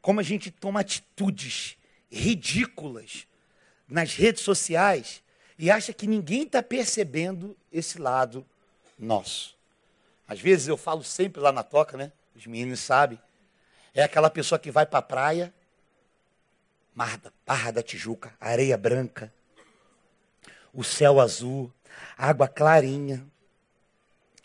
[0.00, 1.76] Como a gente toma atitudes
[2.08, 3.26] ridículas
[3.88, 5.20] nas redes sociais
[5.58, 8.46] e acha que ninguém está percebendo esse lado
[8.96, 9.56] nosso.
[10.28, 12.12] Às vezes eu falo sempre lá na toca, né?
[12.36, 13.18] Os meninos sabem.
[13.92, 15.52] É aquela pessoa que vai para a praia,
[16.94, 19.34] Mar Barra da Tijuca, areia branca,
[20.72, 21.72] o céu azul,
[22.16, 23.24] água clarinha.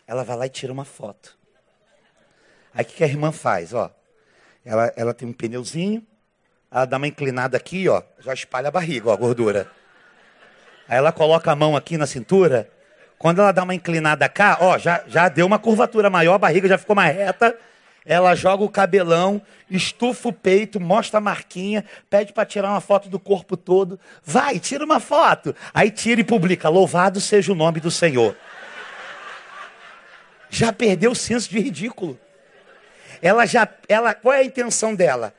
[0.06, 1.36] Ela vai lá e tira uma foto.
[2.74, 3.72] Aí o que a irmã faz?
[3.72, 3.90] Ó,
[4.64, 6.04] ela, ela tem um pneuzinho,
[6.70, 9.70] ela dá uma inclinada aqui, ó, já espalha a barriga, ó, a gordura.
[10.88, 12.70] Aí ela coloca a mão aqui na cintura.
[13.18, 16.68] Quando ela dá uma inclinada cá, ó, já, já deu uma curvatura maior, a barriga
[16.68, 17.56] já ficou mais reta.
[18.06, 19.40] Ela joga o cabelão,
[19.70, 23.98] estufa o peito, mostra a marquinha, pede para tirar uma foto do corpo todo.
[24.22, 25.56] Vai, tira uma foto.
[25.72, 28.36] Aí tira e publica: Louvado seja o nome do Senhor.
[30.50, 32.18] Já perdeu o senso de ridículo.
[33.22, 35.34] Ela já, ela, qual é a intenção dela?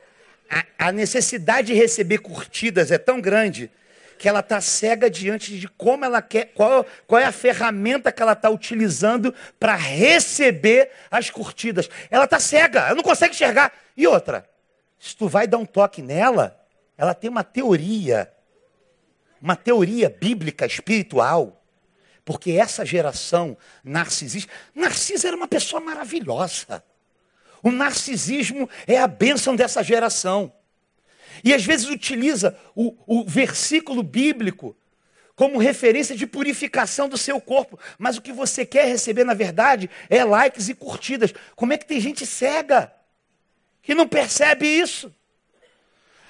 [0.50, 3.70] A, a necessidade de receber curtidas é tão grande
[4.18, 8.22] que ela está cega diante de como ela quer, qual, qual é a ferramenta que
[8.22, 11.88] ela está utilizando para receber as curtidas.
[12.10, 13.72] Ela está cega, ela não consegue enxergar.
[13.96, 14.48] E outra,
[14.98, 16.58] se tu vai dar um toque nela,
[16.96, 18.32] ela tem uma teoria,
[19.40, 21.62] uma teoria bíblica, espiritual.
[22.24, 26.82] Porque essa geração narcisista, Narciso era uma pessoa maravilhosa.
[27.62, 30.52] O narcisismo é a bênção dessa geração.
[31.46, 34.76] E às vezes utiliza o, o versículo bíblico
[35.36, 37.78] como referência de purificação do seu corpo.
[37.96, 41.32] Mas o que você quer receber, na verdade, é likes e curtidas.
[41.54, 42.92] Como é que tem gente cega
[43.80, 45.14] que não percebe isso?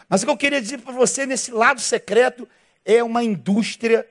[0.06, 2.46] Mas o que eu queria dizer para você nesse lado secreto
[2.84, 4.06] é uma indústria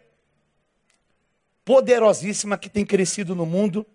[1.64, 3.86] poderosíssima que tem crescido no mundo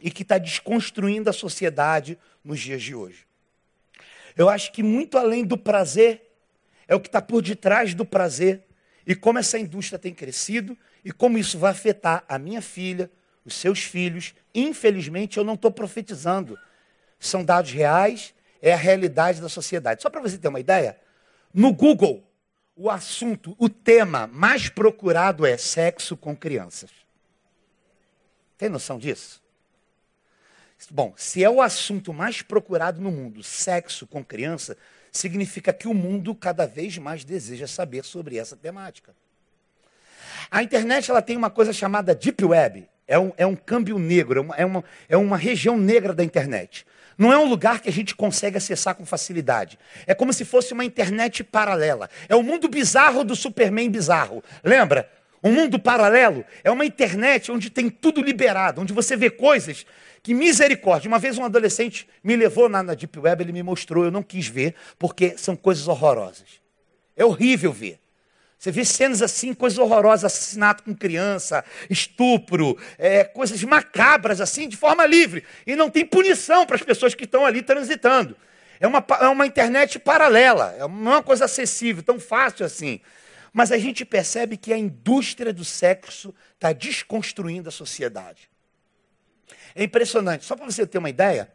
[0.00, 3.26] e que está desconstruindo a sociedade nos dias de hoje.
[4.36, 6.23] Eu acho que muito além do prazer
[6.86, 8.62] é o que está por detrás do prazer
[9.06, 13.10] e como essa indústria tem crescido e como isso vai afetar a minha filha,
[13.44, 14.34] os seus filhos.
[14.54, 16.58] Infelizmente, eu não estou profetizando.
[17.18, 20.02] São dados reais, é a realidade da sociedade.
[20.02, 20.98] Só para você ter uma ideia,
[21.52, 22.26] no Google,
[22.74, 26.90] o assunto, o tema mais procurado é sexo com crianças.
[28.56, 29.43] Tem noção disso?
[30.90, 34.76] Bom, se é o assunto mais procurado no mundo, sexo com criança,
[35.10, 39.14] significa que o mundo cada vez mais deseja saber sobre essa temática.
[40.50, 42.88] A internet ela tem uma coisa chamada Deep Web.
[43.06, 46.24] É um, é um câmbio negro, é uma, é, uma, é uma região negra da
[46.24, 46.86] internet.
[47.16, 49.78] Não é um lugar que a gente consegue acessar com facilidade.
[50.06, 52.10] É como se fosse uma internet paralela.
[52.28, 54.42] É o mundo bizarro do Superman bizarro.
[54.64, 55.08] Lembra?
[55.44, 59.84] Um mundo paralelo é uma internet onde tem tudo liberado, onde você vê coisas
[60.22, 61.06] que misericórdia.
[61.06, 64.22] Uma vez um adolescente me levou na, na Deep Web, ele me mostrou, eu não
[64.22, 66.48] quis ver, porque são coisas horrorosas.
[67.14, 68.00] É horrível ver.
[68.58, 74.78] Você vê cenas assim, coisas horrorosas, assassinato com criança, estupro, é, coisas macabras assim, de
[74.78, 75.44] forma livre.
[75.66, 78.34] E não tem punição para as pessoas que estão ali transitando.
[78.80, 83.02] É uma, é uma internet paralela, é uma coisa acessível, tão fácil assim.
[83.54, 88.50] Mas a gente percebe que a indústria do sexo está desconstruindo a sociedade.
[89.76, 90.44] É impressionante.
[90.44, 91.48] Só para você ter uma ideia,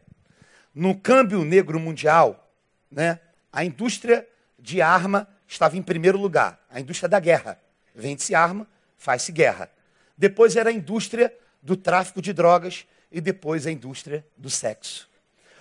[0.73, 2.53] no câmbio negro mundial,
[2.89, 3.19] né,
[3.51, 4.25] a indústria
[4.57, 6.65] de arma estava em primeiro lugar.
[6.69, 7.59] A indústria da guerra.
[7.93, 8.65] Vende-se arma,
[8.97, 9.69] faz-se guerra.
[10.17, 15.09] Depois era a indústria do tráfico de drogas e depois a indústria do sexo.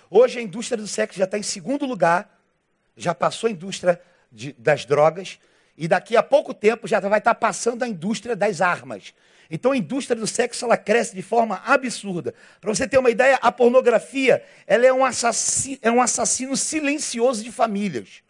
[0.09, 2.41] Hoje a indústria do sexo já está em segundo lugar,
[2.95, 5.37] já passou a indústria de, das drogas
[5.79, 9.13] e daqui a pouco tempo já vai estar passando a indústria das armas.
[9.49, 12.35] Então a indústria do sexo ela cresce de forma absurda.
[12.59, 17.41] Para você ter uma ideia, a pornografia ela é, um assassino, é um assassino silencioso
[17.41, 18.21] de famílias.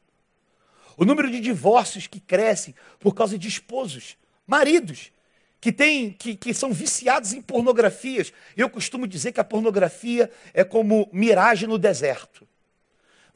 [0.95, 5.11] O número de divórcios que crescem por causa de esposos, maridos,
[5.59, 8.31] que, tem, que, que são viciados em pornografias.
[8.55, 12.47] Eu costumo dizer que a pornografia é como miragem no deserto.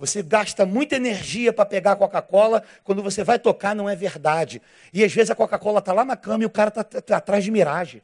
[0.05, 4.61] Você gasta muita energia para pegar a Coca-Cola, quando você vai tocar não é verdade.
[4.91, 7.41] E às vezes a Coca-Cola está lá na cama e o cara está tá, atrás
[7.41, 8.01] de miragem.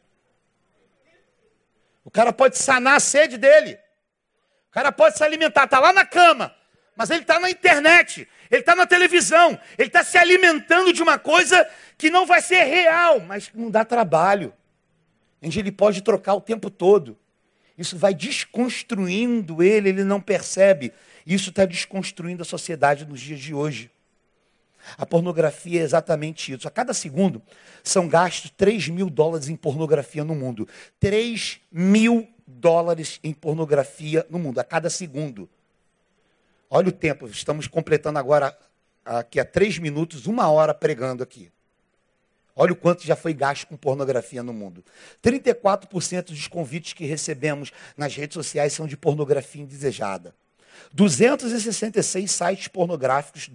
[2.05, 3.77] O cara pode sanar a sede dele.
[4.69, 6.55] O cara pode se alimentar, está lá na cama,
[6.95, 11.19] mas ele está na internet, ele está na televisão, ele está se alimentando de uma
[11.19, 14.53] coisa que não vai ser real, mas não dá trabalho.
[15.43, 17.17] Onde ele pode trocar o tempo todo.
[17.79, 20.91] Isso vai desconstruindo ele, ele não percebe.
[21.25, 23.89] Isso está desconstruindo a sociedade nos dias de hoje.
[24.97, 26.67] A pornografia é exatamente isso.
[26.67, 27.41] A cada segundo
[27.81, 30.67] são gastos 3 mil dólares em pornografia no mundo.
[30.99, 35.49] 3 mil dólares em pornografia no mundo, a cada segundo.
[36.69, 38.57] Olha o tempo, estamos completando agora,
[39.05, 41.49] aqui a três minutos, uma hora pregando aqui.
[42.61, 44.83] Olha o quanto já foi gasto com pornografia no mundo.
[45.23, 50.35] 34% dos convites que recebemos nas redes sociais são de pornografia indesejada.
[50.91, 53.49] 266 sites pornográficos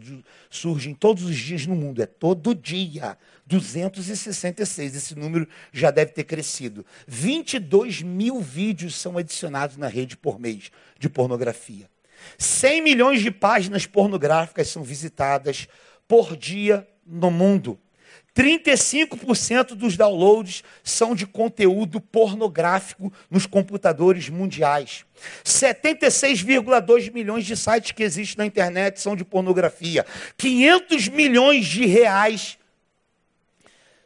[0.49, 2.01] surgem todos os dias no mundo.
[2.01, 3.19] É todo dia.
[3.47, 4.97] 266.
[4.97, 6.87] Esse número já deve ter crescido.
[7.07, 11.91] 22 mil vídeos são adicionados na rede por mês de pornografia.
[12.39, 15.69] 100 milhões de páginas pornográficas são visitadas
[16.09, 17.79] por dia no mundo.
[18.35, 25.05] 35% dos downloads são de conteúdo pornográfico nos computadores mundiais.
[25.45, 30.05] 76,2 milhões de sites que existem na internet são de pornografia.
[30.37, 32.59] 500 milhões de reais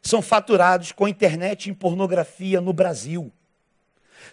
[0.02, 3.32] são faturados com internet em pornografia no Brasil.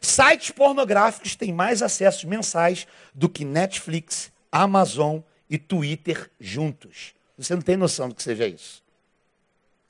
[0.02, 5.20] Sites pornográficos têm mais acessos mensais do que Netflix, Amazon
[5.50, 7.14] e Twitter juntos.
[7.38, 8.85] Você não tem noção do que seja isso.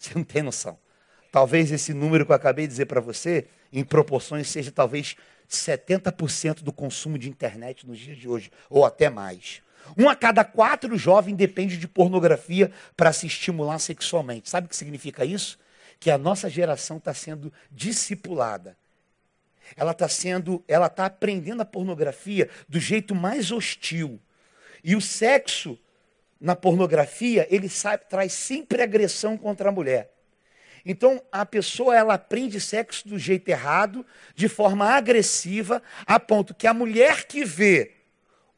[0.05, 0.77] Você não tem noção.
[1.31, 5.15] Talvez esse número que eu acabei de dizer para você, em proporções, seja talvez
[5.49, 9.61] 70% do consumo de internet nos dias de hoje, ou até mais.
[9.97, 14.49] Um a cada quatro jovens depende de pornografia para se estimular sexualmente.
[14.49, 15.59] Sabe o que significa isso?
[15.99, 18.77] Que a nossa geração está sendo discipulada
[19.75, 24.19] ela está sendo, ela está aprendendo a pornografia do jeito mais hostil.
[24.83, 25.79] E o sexo
[26.39, 30.11] na pornografia, ele sabe, traz sempre agressão contra a mulher.
[30.85, 34.05] Então, a pessoa ela aprende sexo do jeito errado,
[34.35, 37.93] de forma agressiva, a ponto que a mulher que vê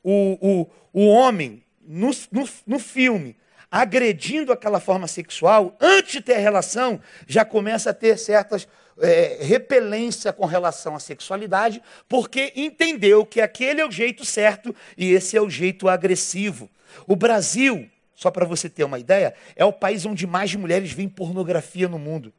[0.03, 3.37] o, o, o homem no, no, no filme
[3.71, 8.67] agredindo aquela forma sexual, antes de ter a relação, já começa a ter certas
[8.99, 15.11] é, repelência com relação à sexualidade, porque entendeu que aquele é o jeito certo e
[15.11, 16.69] esse é o jeito agressivo.
[17.05, 21.09] O Brasil, só para você ter uma ideia, é o país onde mais mulheres veem
[21.09, 22.33] pornografia no mundo.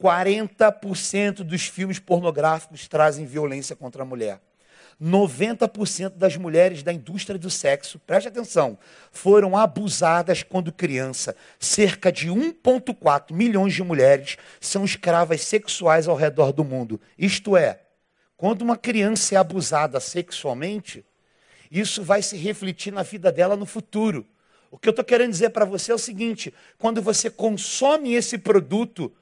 [0.00, 4.40] 40% dos filmes pornográficos trazem violência contra a mulher.
[5.00, 8.76] 90% das mulheres da indústria do sexo, preste atenção,
[9.12, 11.36] foram abusadas quando criança.
[11.58, 17.00] Cerca de 1,4 milhões de mulheres são escravas sexuais ao redor do mundo.
[17.16, 17.80] Isto é,
[18.36, 21.04] Quando uma criança é abusada sexualmente,
[21.70, 24.24] isso vai se refletir na vida dela no futuro.
[24.70, 28.38] O que eu estou querendo dizer para você é o seguinte: quando você consome esse
[28.38, 29.12] produto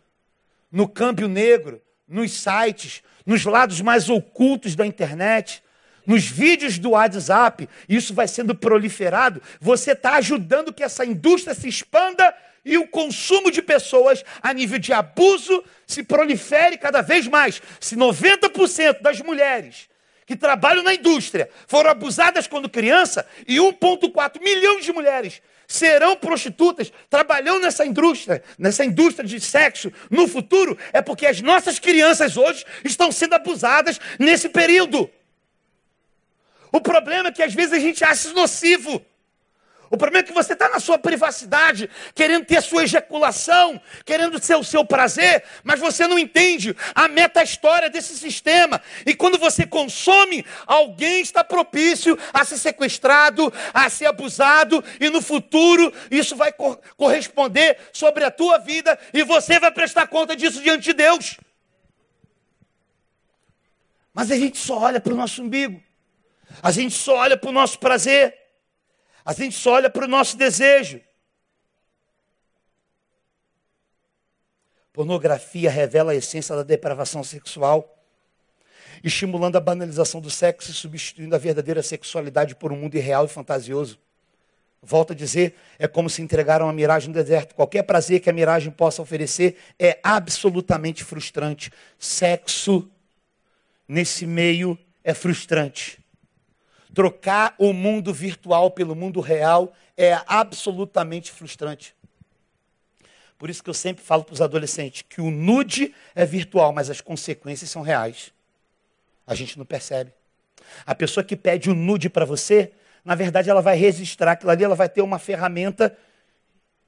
[0.71, 5.63] no câmbio negro, nos sites, nos lados mais ocultos da internet,
[6.07, 11.69] nos vídeos do WhatsApp, isso vai sendo proliferado, você está ajudando que essa indústria se
[11.69, 12.35] expanda
[12.65, 17.63] e o consumo de pessoas a nível de abuso se prolifere cada vez mais.
[17.79, 19.89] Se 90% das mulheres
[20.27, 26.93] que trabalham na indústria foram abusadas quando criança e 1,4 milhões de mulheres serão prostitutas
[27.11, 32.65] trabalhando nessa indústria, nessa indústria de sexo no futuro, é porque as nossas crianças hoje
[32.85, 35.11] estão sendo abusadas nesse período.
[36.77, 39.03] O problema é que às vezes a gente acha isso nocivo.
[39.89, 44.39] O problema é que você está na sua privacidade, querendo ter a sua ejaculação, querendo
[44.43, 48.83] ser o seu prazer, mas você não entende a meta-história desse sistema.
[49.07, 55.23] E quando você consome, alguém está propício a ser sequestrado, a ser abusado, e no
[55.23, 60.61] futuro isso vai cor corresponder sobre a tua vida e você vai prestar conta disso
[60.61, 61.39] diante de Deus.
[64.13, 65.81] Mas a gente só olha para o nosso umbigo,
[66.63, 68.35] a gente só olha para o nosso prazer.
[69.25, 71.01] A gente só olha para o nosso desejo.
[74.93, 78.03] Pornografia revela a essência da depravação sexual,
[79.05, 83.29] estimulando a banalização do sexo e substituindo a verdadeira sexualidade por um mundo irreal e
[83.29, 83.99] fantasioso.
[84.81, 87.55] Volto a dizer, é como se entregaram uma miragem no deserto.
[87.55, 91.71] Qualquer prazer que a miragem possa oferecer é absolutamente frustrante.
[91.99, 92.89] Sexo
[93.89, 95.99] nesse meio é frustrante.
[96.97, 101.95] Trocar o mundo virtual pelo mundo real é absolutamente frustrante.
[103.37, 106.89] Por isso que eu sempre falo para os adolescentes que o nude é virtual, mas
[106.89, 108.33] as consequências são reais.
[109.27, 110.11] A gente não percebe.
[110.87, 112.73] A pessoa que pede o nude para você,
[113.05, 115.95] na verdade, ela vai registrar aquilo ali, ela vai ter uma ferramenta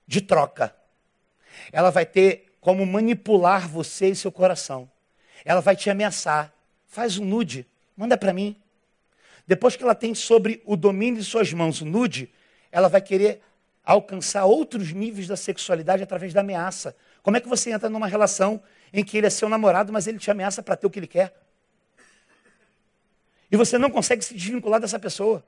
[0.06, 0.74] de troca.
[1.70, 4.90] Ela vai ter como manipular você e seu coração.
[5.44, 6.50] Ela vai te ameaçar.
[6.86, 8.56] Faz um nude, manda para mim.
[9.48, 12.30] Depois que ela tem sobre o domínio de suas mãos o nude,
[12.70, 13.40] ela vai querer
[13.82, 16.94] alcançar outros níveis da sexualidade através da ameaça.
[17.22, 20.18] Como é que você entra numa relação em que ele é seu namorado, mas ele
[20.18, 21.34] te ameaça para ter o que ele quer?
[23.50, 25.42] E você não consegue se desvincular dessa pessoa.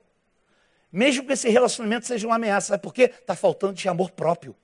[0.91, 2.69] Mesmo que esse relacionamento seja uma ameaça.
[2.69, 3.03] Sabe por quê?
[3.03, 4.55] Está faltando de amor próprio.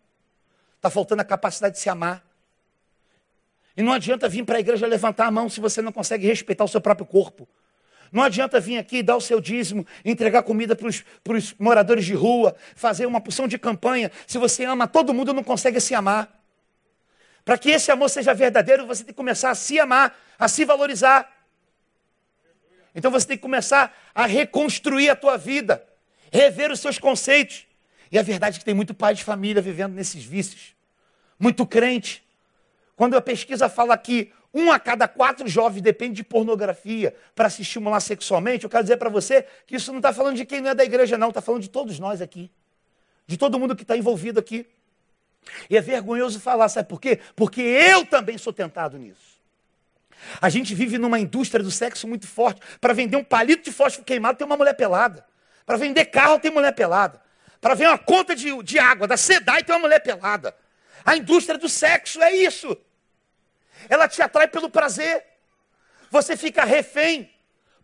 [0.77, 2.25] Está faltando a capacidade de se amar.
[3.77, 6.63] E não adianta vir para a igreja levantar a mão se você não consegue respeitar
[6.63, 7.47] o seu próprio corpo.
[8.11, 10.87] Não adianta vir aqui dar o seu dízimo, entregar comida para
[11.37, 14.11] os moradores de rua, fazer uma porção de campanha.
[14.25, 16.33] Se você ama todo mundo, não consegue se amar.
[17.43, 20.65] Para que esse amor seja verdadeiro, você tem que começar a se amar, a se
[20.65, 21.31] valorizar.
[22.93, 25.85] Então você tem que começar a reconstruir a tua vida,
[26.31, 27.65] rever os seus conceitos.
[28.11, 30.75] E a verdade é que tem muito pai de família vivendo nesses vícios.
[31.39, 32.23] Muito crente.
[32.95, 37.61] Quando a pesquisa fala que um a cada quatro jovens depende de pornografia para se
[37.61, 38.63] estimular sexualmente.
[38.63, 40.83] Eu quero dizer para você que isso não está falando de quem não é da
[40.83, 41.29] igreja, não.
[41.29, 42.49] Está falando de todos nós aqui.
[43.25, 44.65] De todo mundo que está envolvido aqui.
[45.69, 47.19] E é vergonhoso falar, sabe por quê?
[47.35, 49.37] Porque eu também sou tentado nisso.
[50.41, 52.61] A gente vive numa indústria do sexo muito forte.
[52.81, 55.25] Para vender um palito de fósforo queimado, tem uma mulher pelada.
[55.65, 57.21] Para vender carro, tem mulher pelada.
[57.61, 60.55] Para ver uma conta de, de água da SEDAI, tem uma mulher pelada.
[61.05, 62.75] A indústria do sexo é isso.
[63.89, 65.23] Ela te atrai pelo prazer.
[66.09, 67.31] Você fica refém.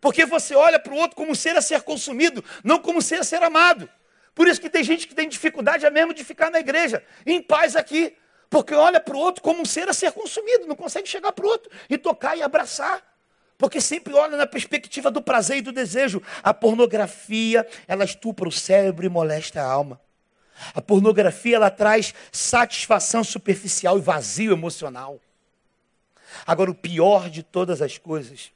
[0.00, 3.00] Porque você olha para o outro como um ser a ser consumido, não como um
[3.00, 3.88] ser a ser amado.
[4.34, 7.40] Por isso que tem gente que tem dificuldade é mesmo de ficar na igreja, em
[7.40, 8.14] paz aqui.
[8.50, 11.46] Porque olha para o outro como um ser a ser consumido, não consegue chegar para
[11.46, 13.02] o outro e tocar e abraçar.
[13.56, 16.22] Porque sempre olha na perspectiva do prazer e do desejo.
[16.42, 20.00] A pornografia, ela estupra o cérebro e molesta a alma.
[20.74, 25.20] A pornografia, ela traz satisfação superficial e vazio emocional.
[26.46, 28.52] Agora, o pior de todas as coisas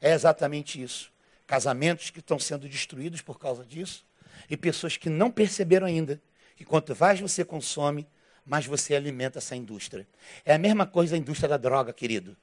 [0.00, 1.12] é exatamente isso:
[1.46, 4.04] casamentos que estão sendo destruídos por causa disso,
[4.48, 6.20] e pessoas que não perceberam ainda
[6.56, 8.06] que quanto mais você consome,
[8.44, 10.06] mais você alimenta essa indústria.
[10.44, 12.36] É a mesma coisa da indústria da droga, querido.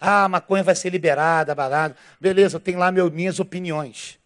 [0.00, 1.96] Ah, a maconha vai ser liberada, balada.
[2.20, 4.18] Beleza, eu tenho lá meu, minhas opiniões.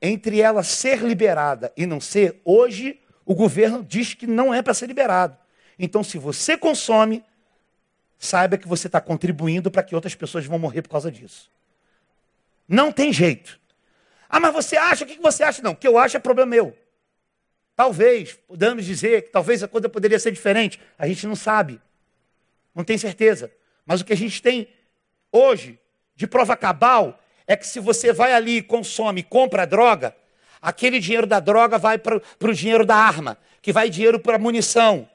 [0.00, 4.74] Entre ela ser liberada e não ser, hoje o governo diz que não é para
[4.74, 5.36] ser liberado.
[5.78, 7.22] Então, se você consome,
[8.18, 11.50] saiba que você está contribuindo para que outras pessoas vão morrer por causa disso.
[12.68, 13.58] Não tem jeito.
[14.28, 15.04] Ah, mas você acha?
[15.04, 15.62] O que você acha?
[15.62, 16.76] Não, o que eu acho é problema meu.
[17.74, 20.80] Talvez, podemos dizer que talvez a coisa poderia ser diferente.
[20.98, 21.80] A gente não sabe.
[22.74, 23.50] Não tem certeza.
[23.86, 24.68] Mas o que a gente tem
[25.32, 25.78] hoje
[26.14, 30.14] de prova cabal é que se você vai ali e consome, compra droga,
[30.60, 35.08] aquele dinheiro da droga vai para o dinheiro da arma, que vai dinheiro para munição,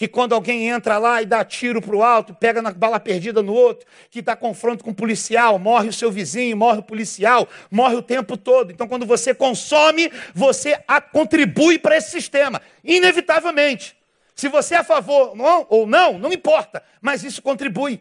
[0.00, 3.42] que quando alguém entra lá e dá tiro para o alto, pega na bala perdida
[3.42, 7.46] no outro, que dá confronto com o policial, morre o seu vizinho, morre o policial,
[7.70, 8.72] morre o tempo todo.
[8.72, 10.82] Então, quando você consome, você
[11.12, 13.94] contribui para esse sistema, inevitavelmente.
[14.34, 18.00] Se você é a favor não, ou não, não importa, mas isso contribui.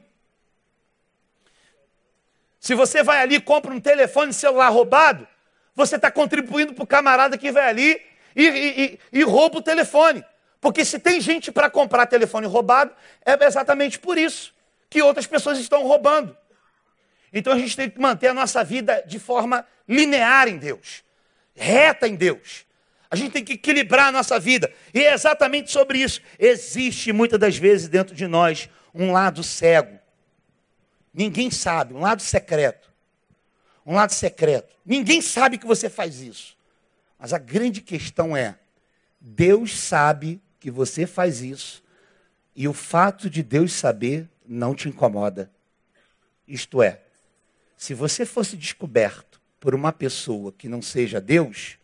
[2.62, 5.28] Se você vai ali e compra um telefone celular roubado,
[5.76, 8.02] você está contribuindo para o camarada que vai ali
[8.34, 10.24] e, e, e, rouba o telefone.
[10.62, 12.92] Porque se tem gente para comprar telefone roubado,
[13.26, 14.54] é exatamente por isso
[14.90, 16.36] que outras pessoas estão roubando.
[17.32, 21.04] Então a gente tem que manter a nossa vida de forma linear em Deus,
[21.56, 22.66] reta em Deus.
[23.12, 24.72] A gente tem que equilibrar a nossa vida.
[24.94, 26.22] E é exatamente sobre isso.
[26.38, 30.00] Existe muitas das vezes dentro de nós um lado cego.
[31.12, 32.92] Ninguém sabe, um lado secreto.
[33.84, 34.76] Um lado secreto.
[34.86, 36.56] Ninguém sabe que você faz isso.
[37.18, 38.60] Mas a grande questão é:
[39.20, 41.84] Deus sabe que você faz isso.
[42.56, 45.50] E o fato de Deus saber não te incomoda.
[46.48, 47.02] Isto é,
[47.78, 51.78] se você fosse descoberto por uma pessoa que não seja Deus,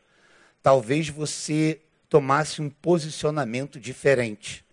[0.62, 4.66] talvez você tomasse um posicionamento diferente.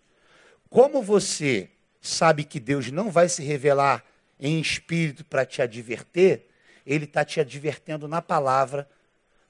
[0.68, 4.04] Como você sabe que Deus não vai se revelar
[4.40, 6.48] em espírito para te adverter,
[6.84, 8.88] Ele está te advertendo na palavra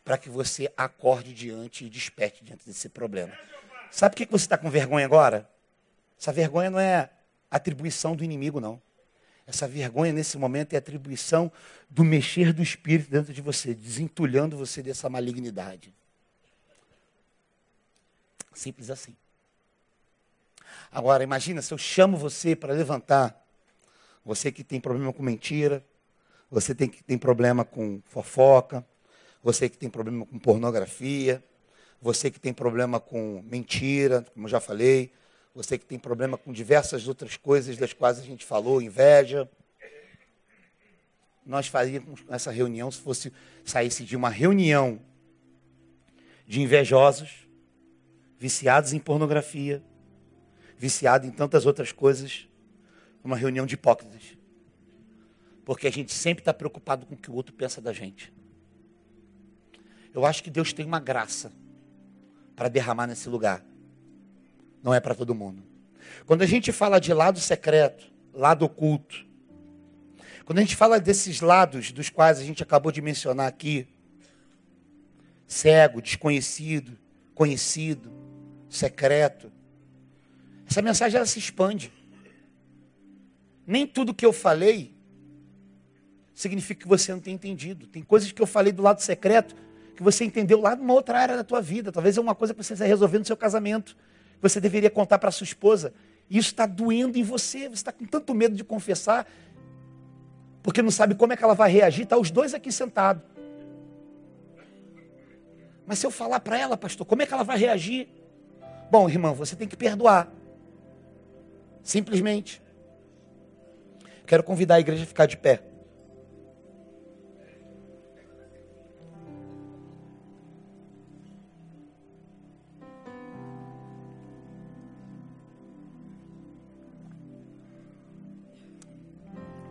[0.04, 3.32] para que você acorde diante e desperte diante desse problema.
[3.92, 5.46] Sabe por que você está com vergonha agora?
[6.18, 7.10] Essa vergonha não é
[7.50, 8.80] atribuição do inimigo, não.
[9.46, 11.52] Essa vergonha nesse momento é atribuição
[11.90, 15.92] do mexer do Espírito dentro de você, desentulhando você dessa malignidade.
[18.54, 19.14] Simples assim.
[20.90, 23.46] Agora, imagina se eu chamo você para levantar.
[24.24, 25.84] Você que tem problema com mentira,
[26.50, 28.86] você tem que tem problema com fofoca,
[29.42, 31.44] você que tem problema com pornografia,
[32.02, 35.12] você que tem problema com mentira, como já falei,
[35.54, 39.48] você que tem problema com diversas outras coisas das quais a gente falou, inveja.
[41.46, 43.32] Nós faríamos essa reunião se fosse
[43.64, 45.00] saísse de uma reunião
[46.44, 47.46] de invejosos,
[48.36, 49.80] viciados em pornografia,
[50.76, 52.48] viciados em tantas outras coisas,
[53.22, 54.36] uma reunião de hipócritas.
[55.64, 58.32] Porque a gente sempre está preocupado com o que o outro pensa da gente.
[60.12, 61.52] Eu acho que Deus tem uma graça
[62.62, 63.60] para derramar nesse lugar.
[64.84, 65.64] Não é para todo mundo.
[66.26, 69.26] Quando a gente fala de lado secreto, lado oculto,
[70.44, 73.88] quando a gente fala desses lados dos quais a gente acabou de mencionar aqui,
[75.44, 76.96] cego, desconhecido,
[77.34, 78.12] conhecido,
[78.68, 79.50] secreto.
[80.64, 81.92] Essa mensagem ela se expande.
[83.66, 84.94] Nem tudo que eu falei
[86.32, 87.88] significa que você não tem entendido.
[87.88, 89.56] Tem coisas que eu falei do lado secreto
[89.96, 91.92] que você entendeu lá numa outra área da tua vida.
[91.92, 93.96] Talvez é uma coisa que você está resolvendo no seu casamento.
[94.36, 95.92] Que você deveria contar para sua esposa.
[96.28, 97.68] E isso está doendo em você.
[97.68, 99.26] Você está com tanto medo de confessar.
[100.62, 102.04] Porque não sabe como é que ela vai reagir.
[102.04, 103.22] Está os dois aqui sentados.
[105.86, 108.08] Mas se eu falar para ela, pastor, como é que ela vai reagir?
[108.90, 110.30] Bom, irmão, você tem que perdoar.
[111.82, 112.62] Simplesmente.
[114.26, 115.71] Quero convidar a igreja a ficar de pé.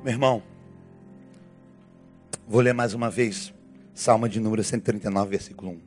[0.03, 0.41] Meu irmão,
[2.47, 3.53] vou ler mais uma vez,
[3.93, 5.79] Salmo de número 139, versículo 1.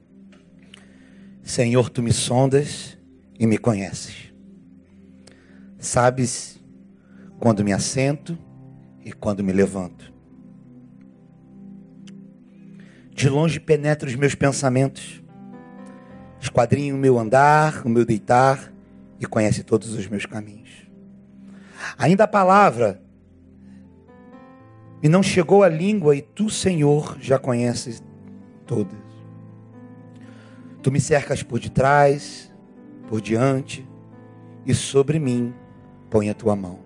[1.43, 2.97] Senhor, tu me sondas
[3.37, 4.33] e me conheces.
[5.81, 6.63] Sabes
[7.41, 8.39] quando me assento
[9.05, 10.13] e quando me levanto.
[13.11, 15.25] De longe penetra os meus pensamentos,
[16.41, 18.73] esquadrinha o meu andar, o meu deitar
[19.19, 20.71] e conhece todos os meus caminhos.
[21.99, 23.04] Ainda a palavra
[25.05, 28.03] e não chegou a língua, e tu, Senhor, já conheces
[28.65, 28.99] todas.
[30.83, 32.51] Tu me cercas por detrás,
[33.07, 33.87] por diante,
[34.65, 35.53] e sobre mim
[36.09, 36.79] põe a tua mão.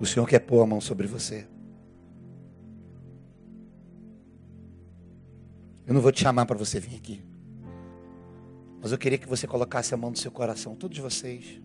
[0.00, 1.48] O Senhor quer pôr a mão sobre você.
[5.84, 7.24] Eu não vou te chamar para você vir aqui.
[8.80, 11.60] Mas eu queria que você colocasse a mão no seu coração, todos vocês.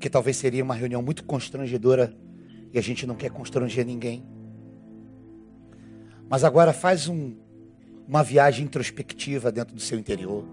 [0.00, 2.16] Porque talvez seria uma reunião muito constrangedora
[2.72, 4.24] e a gente não quer constranger ninguém.
[6.26, 7.36] Mas agora faz um,
[8.08, 10.46] uma viagem introspectiva dentro do seu interior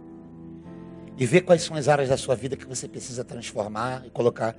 [1.17, 4.53] e ver quais são as áreas da sua vida que você precisa transformar e colocar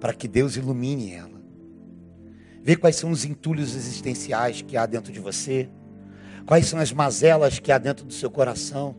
[0.00, 1.40] para que Deus ilumine ela.
[2.64, 5.70] Vê quais são os entulhos existenciais que há dentro de você.
[6.44, 8.96] Quais são as mazelas que há dentro do seu coração.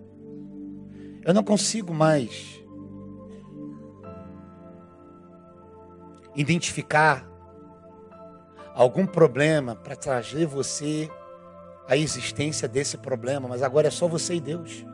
[1.22, 2.57] Eu não consigo mais
[6.38, 7.28] identificar
[8.76, 11.10] algum problema para trazer você
[11.90, 14.86] à existência desse problema, mas agora é só você e Deus.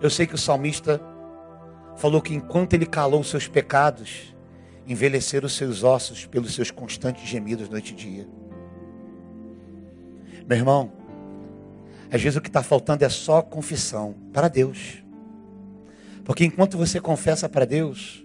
[0.00, 1.00] Eu sei que o salmista
[1.96, 4.34] falou que enquanto ele calou seus pecados,
[4.86, 8.28] envelheceram seus ossos pelos seus constantes gemidos noite e dia.
[10.46, 10.92] Meu irmão,
[12.10, 15.02] às vezes o que está faltando é só confissão para Deus.
[16.24, 18.22] Porque enquanto você confessa para Deus,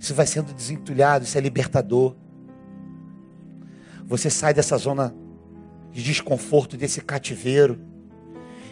[0.00, 2.16] isso vai sendo desentulhado, isso é libertador.
[4.06, 5.14] Você sai dessa zona
[5.92, 7.78] de desconforto, desse cativeiro.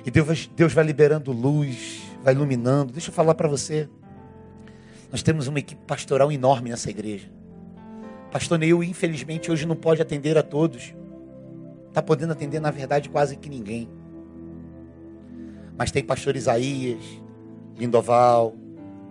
[0.07, 2.95] E Deus, Deus vai liberando luz, vai iluminando.
[2.95, 3.91] Deixa eu falar para você.
[5.13, 7.31] Nós temos uma equipe pastoral enorme nessa igreja.
[8.33, 10.95] Pastor Neil, infelizmente, hoje não pode atender a todos.
[11.89, 13.87] Está podendo atender, na verdade, quase que ninguém.
[15.77, 17.03] Mas tem pastor Isaías,
[17.77, 18.57] Lindoval,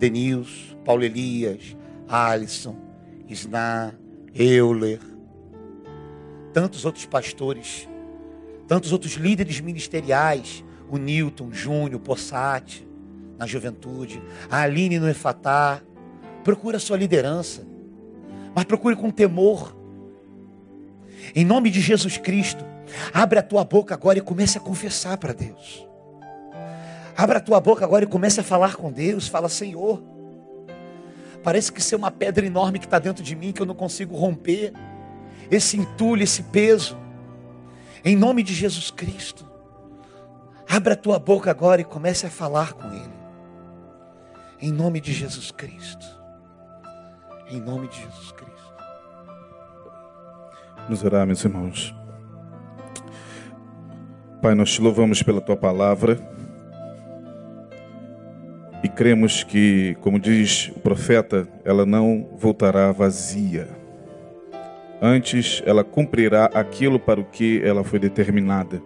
[0.00, 1.77] Denils, Paulo Elias,
[2.08, 2.76] Alisson,
[3.28, 3.92] Isná,
[4.34, 5.00] Euler,
[6.52, 7.88] tantos outros pastores,
[8.66, 12.88] tantos outros líderes ministeriais, o Newton, Júnior, Possati,
[13.36, 15.80] na juventude, a Aline no Efatá.
[16.42, 17.66] Procura a sua liderança,
[18.54, 19.76] mas procure com temor.
[21.34, 22.64] Em nome de Jesus Cristo,
[23.12, 25.86] abre a tua boca agora e comece a confessar para Deus.
[27.16, 29.28] Abra a tua boca agora e comece a falar com Deus.
[29.28, 30.02] Fala, Senhor,
[31.42, 33.74] parece que isso é uma pedra enorme que está dentro de mim que eu não
[33.74, 34.72] consigo romper
[35.50, 36.96] esse entulho, esse peso.
[38.04, 39.46] Em nome de Jesus Cristo.
[40.68, 43.18] Abra a tua boca agora e comece a falar com Ele.
[44.60, 46.06] Em nome de Jesus Cristo.
[47.48, 48.48] Em nome de Jesus Cristo.
[50.88, 51.94] Nos orar, meus irmãos.
[54.42, 56.37] Pai, nós te louvamos pela tua palavra.
[58.82, 63.78] E cremos que, como diz o profeta, ela não voltará vazia
[65.00, 68.82] Antes, ela cumprirá aquilo para o que ela foi determinada.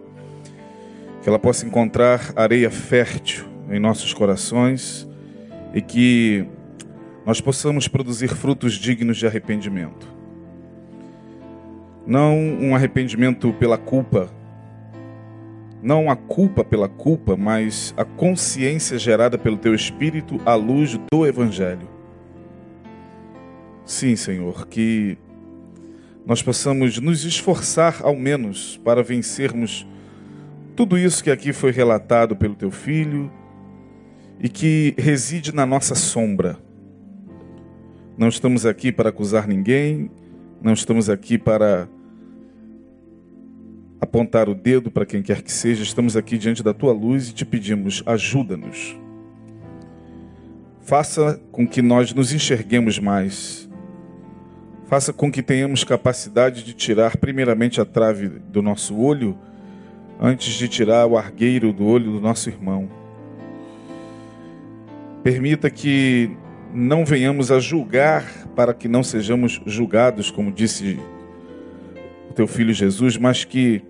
[1.23, 5.07] Que ela possa encontrar areia fértil em nossos corações
[5.73, 6.45] e que
[7.25, 10.07] nós possamos produzir frutos dignos de arrependimento.
[12.05, 14.29] Não um arrependimento pela culpa,
[15.83, 21.27] não a culpa pela culpa, mas a consciência gerada pelo teu espírito à luz do
[21.27, 21.87] evangelho.
[23.85, 25.17] Sim, Senhor, que
[26.25, 29.85] nós possamos nos esforçar ao menos para vencermos
[30.73, 33.29] tudo isso que aqui foi relatado pelo teu filho
[34.39, 36.57] e que reside na nossa sombra.
[38.17, 40.09] Não estamos aqui para acusar ninguém,
[40.61, 41.89] não estamos aqui para
[44.03, 47.33] apontar o dedo para quem quer que seja, estamos aqui diante da tua luz e
[47.33, 48.97] te pedimos, ajuda-nos.
[50.81, 53.63] Faça com que nós nos enxerguemos mais
[54.93, 59.35] Faça com que tenhamos capacidade de tirar primeiramente a trave do nosso olho,
[60.21, 62.87] antes de tirar o argueiro do olho do nosso irmão.
[65.23, 66.29] Permita que
[66.71, 70.99] não venhamos a julgar para que não sejamos julgados, como disse
[72.29, 73.81] o teu filho Jesus, mas que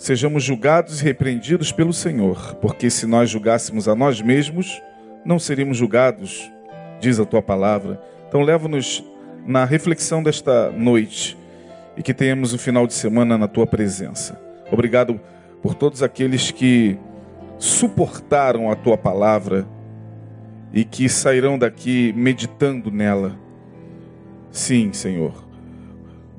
[0.00, 4.80] sejamos julgados e repreendidos pelo Senhor, porque se nós julgássemos a nós mesmos,
[5.26, 6.50] não seríamos julgados,
[6.98, 8.00] diz a tua palavra.
[8.26, 9.04] Então leva-nos
[9.46, 11.36] na reflexão desta noite
[11.98, 14.40] e que tenhamos um final de semana na tua presença.
[14.72, 15.20] Obrigado
[15.60, 16.96] por todos aqueles que
[17.58, 19.68] suportaram a tua palavra
[20.72, 23.38] e que sairão daqui meditando nela.
[24.50, 25.49] Sim, Senhor.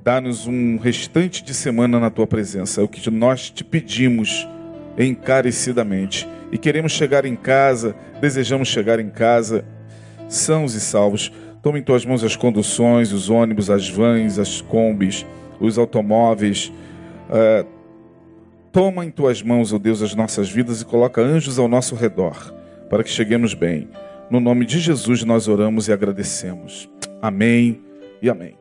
[0.04, 4.48] Dá-nos um restante de semana na tua presença, é o que nós te pedimos
[4.98, 6.28] encarecidamente.
[6.52, 9.64] E queremos chegar em casa, desejamos chegar em casa
[10.28, 15.26] sãos e salvos Toma em tuas mãos as conduções, os ônibus, as vans, as combis,
[15.60, 16.74] os automóveis.
[17.30, 17.68] Uh,
[18.72, 21.94] toma em tuas mãos, ó oh Deus, as nossas vidas e coloca anjos ao nosso
[21.94, 22.54] redor,
[22.90, 23.88] para que cheguemos bem.
[24.30, 26.90] No nome de Jesus nós oramos e agradecemos.
[27.22, 27.80] Amém
[28.22, 28.61] e amém.